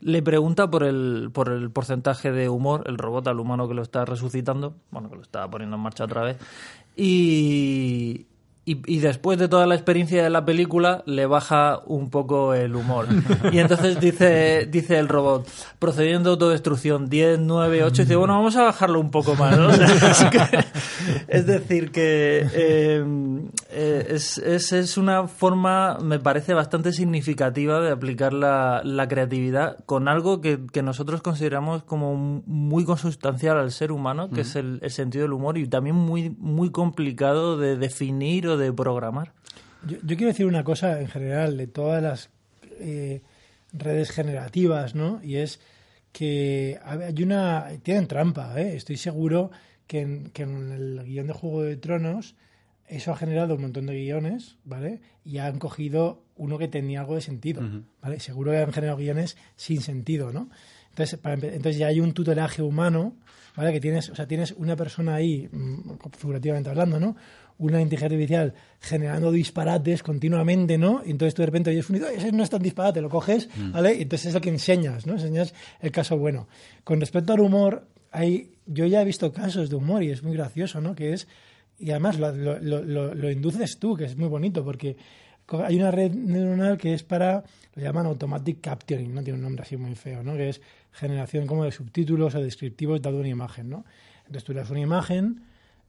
[0.00, 3.82] le pregunta por el, por el porcentaje de humor, el robot al humano que lo
[3.82, 6.36] está resucitando, bueno, que lo está poniendo en marcha otra vez,
[6.96, 8.26] y,
[8.66, 12.74] y, y, después de toda la experiencia de la película le baja un poco el
[12.74, 13.06] humor.
[13.52, 15.46] Y entonces dice, dice el robot,
[15.78, 19.58] procediendo a autodestrucción 10, 9, 8, y dice, bueno, vamos a bajarlo un poco más.
[19.58, 19.70] ¿no?
[20.14, 20.64] Es, que,
[21.28, 23.04] es, decir, que eh,
[23.70, 29.76] eh, es, es, es, una forma, me parece, bastante significativa de aplicar la, la creatividad
[29.84, 34.40] con algo que, que, nosotros consideramos como muy consustancial al ser humano, que mm.
[34.40, 39.32] es el, el, sentido del humor, y también muy, muy complicado de definir de programar.
[39.86, 42.30] Yo, yo, quiero decir una cosa en general de todas las
[42.80, 43.22] eh,
[43.72, 45.20] redes generativas, ¿no?
[45.22, 45.60] Y es
[46.12, 47.66] que hay una.
[47.82, 48.76] Tienen trampa, ¿eh?
[48.76, 49.50] Estoy seguro
[49.86, 52.36] que en, que en el guion de Juego de Tronos
[52.86, 55.00] eso ha generado un montón de guiones, ¿vale?
[55.24, 57.84] Y han cogido uno que tenía algo de sentido, uh -huh.
[58.02, 58.20] ¿vale?
[58.20, 60.50] Seguro que han generado guiones sin sentido, ¿no?
[60.90, 63.16] Entonces, para, entonces ya hay un tutelaje humano,
[63.56, 63.72] ¿vale?
[63.72, 65.48] Que tienes, o sea, tienes una persona ahí,
[66.16, 67.16] figurativamente hablando, ¿no?
[67.58, 71.02] Una inteligencia artificial generando disparates continuamente, ¿no?
[71.04, 73.72] Y entonces tú de repente oyes un ese no es tan disparate, lo coges, mm.
[73.72, 73.94] ¿vale?
[73.94, 75.14] Y entonces es lo que enseñas, ¿no?
[75.14, 76.48] Enseñas el caso bueno.
[76.82, 80.34] Con respecto al humor, hay, yo ya he visto casos de humor y es muy
[80.34, 80.94] gracioso, ¿no?
[80.94, 81.28] Que es,
[81.78, 84.96] y además lo, lo, lo, lo induces tú, que es muy bonito, porque
[85.64, 87.44] hay una red neuronal que es para,
[87.74, 89.22] lo llaman automatic capturing, ¿no?
[89.22, 90.34] Tiene un nombre así muy feo, ¿no?
[90.34, 90.60] Que es
[90.92, 93.84] generación como de subtítulos o descriptivos dado una imagen, ¿no?
[94.26, 95.42] Entonces tú le das una imagen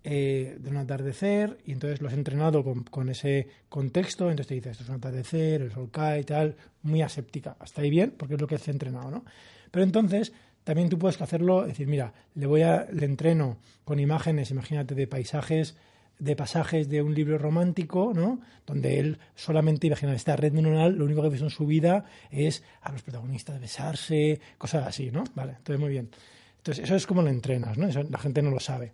[0.08, 4.54] eh, de un atardecer y entonces lo has entrenado con, con, ese contexto, entonces te
[4.54, 7.58] dice esto es un atardecer, el sol cae y tal, muy aséptica.
[7.60, 9.26] Hasta ahí bien, porque es lo que has entrenado, ¿no?
[9.72, 10.32] Pero entonces
[10.64, 15.08] también tú puedes hacerlo, decir, mira, le voy a, le entreno con imágenes, imagínate, de
[15.08, 15.76] paisajes,
[16.20, 18.42] de pasajes de un libro romántico, ¿no?
[18.68, 22.64] Donde él solamente, imagina, esta red neuronal, lo único que visto en su vida es
[22.82, 25.24] a los protagonistas besarse, cosas así, ¿no?
[25.34, 26.12] Vale, entonces muy bien.
[26.58, 27.88] Entonces eso es como lo entrenas, ¿no?
[27.88, 28.94] Eso la gente no lo sabe.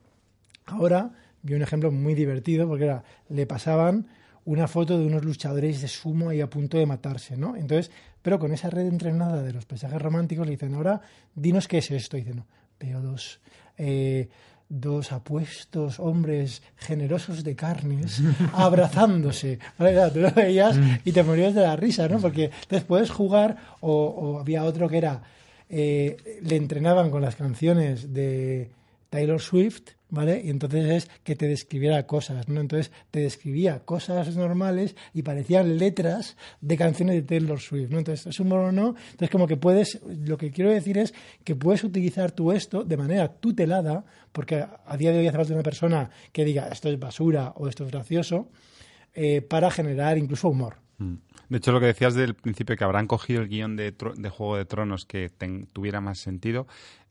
[0.66, 4.08] Ahora vi un ejemplo muy divertido porque era, le pasaban
[4.46, 7.56] una foto de unos luchadores de sumo ahí a punto de matarse, ¿no?
[7.56, 7.92] Entonces,
[8.22, 11.02] pero con esa red entrenada de los paisajes románticos le dicen, ahora
[11.36, 12.18] dinos qué es esto.
[12.18, 12.48] Y dicen, no,
[12.80, 13.40] veo dos,
[13.78, 14.30] eh,
[14.68, 18.22] dos apuestos hombres generosos de carnes
[18.54, 19.60] abrazándose.
[19.78, 20.10] ¿vale?
[20.12, 22.20] Tú lo veías y te morías de la risa, ¿no?
[22.20, 25.22] Porque entonces puedes jugar, o, o había otro que era,
[25.70, 28.72] eh, le entrenaban con las canciones de
[29.12, 30.42] Taylor Swift, ¿vale?
[30.44, 32.62] Y entonces es que te describiera cosas, ¿no?
[32.62, 37.98] Entonces te describía cosas normales y parecían letras de canciones de Taylor Swift, ¿no?
[37.98, 38.96] Entonces es un mono, ¿no?
[39.12, 42.96] Entonces como que puedes, lo que quiero decir es que puedes utilizar tú esto de
[42.96, 46.98] manera tutelada, porque a día de hoy hace falta una persona que diga esto es
[46.98, 48.48] basura o esto es gracioso,
[49.14, 50.78] eh, para generar incluso humor.
[51.00, 51.16] Mm.
[51.50, 54.56] De hecho, lo que decías del principio, que habrán cogido el guion de, de Juego
[54.56, 55.30] de Tronos que
[55.74, 56.66] tuviera más sentido,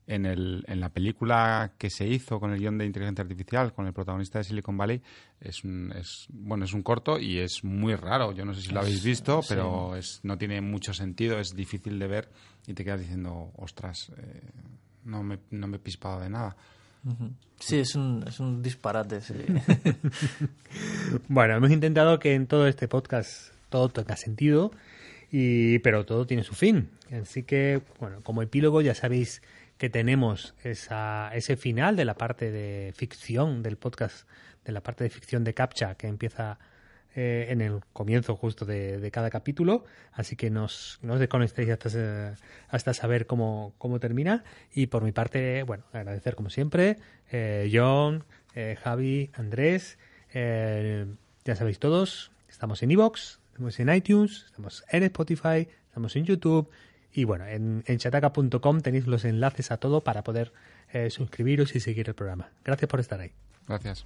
[0.07, 3.87] en, el, en la película que se hizo con el guion de inteligencia artificial, con
[3.87, 5.01] el protagonista de Silicon Valley,
[5.39, 8.31] es un, es, bueno, es un corto y es muy raro.
[8.33, 11.99] Yo no sé si lo habéis visto, pero es, no tiene mucho sentido, es difícil
[11.99, 12.29] de ver
[12.67, 14.41] y te quedas diciendo, ostras, eh,
[15.05, 16.55] no, me, no me he pispado de nada.
[17.59, 19.21] Sí, es un, es un disparate.
[19.21, 19.33] Sí.
[21.27, 24.71] bueno, hemos intentado que en todo este podcast todo tenga sentido,
[25.31, 26.89] y, pero todo tiene su fin.
[27.11, 29.41] Así que, bueno, como epílogo ya sabéis
[29.81, 34.27] que tenemos esa, ese final de la parte de ficción del podcast,
[34.63, 36.59] de la parte de ficción de Captcha que empieza
[37.15, 42.35] eh, en el comienzo justo de, cada capítulo, así que nos, nos desconectéis hasta,
[42.69, 44.43] hasta saber cómo, cómo termina.
[44.71, 46.97] Y por mi parte, bueno, agradecer como siempre,
[47.31, 48.23] eh, John,
[48.53, 49.97] eh, Javi, Andrés,
[50.31, 56.69] ya sabéis todos, estamos en Evox, estamos en iTunes, estamos en Spotify, estamos en YouTube
[57.13, 60.51] y bueno, en, en chataca.com tenéis los enlaces a todo para poder
[60.93, 62.49] eh, suscribiros y seguir el programa.
[62.63, 63.31] Gracias por estar ahí.
[63.67, 64.05] Gracias.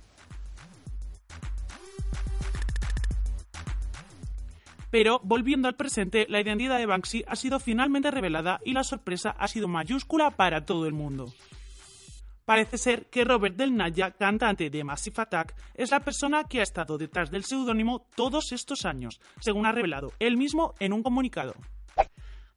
[4.92, 9.32] Pero, volviendo al presente, la identidad de Banksy ha sido finalmente revelada y la sorpresa
[9.32, 11.34] ha sido mayúscula para todo el mundo.
[12.46, 16.64] Parece ser que Robert Del Naya, cantante de Massive Attack, es la persona que ha
[16.64, 21.56] estado detrás del seudónimo todos estos años, según ha revelado él mismo en un comunicado.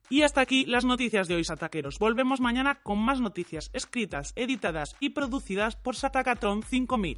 [0.09, 1.99] Y hasta aquí las noticias de hoy, Sataqueros.
[1.99, 7.17] Volvemos mañana con más noticias escritas, editadas y producidas por Satacatron 5000.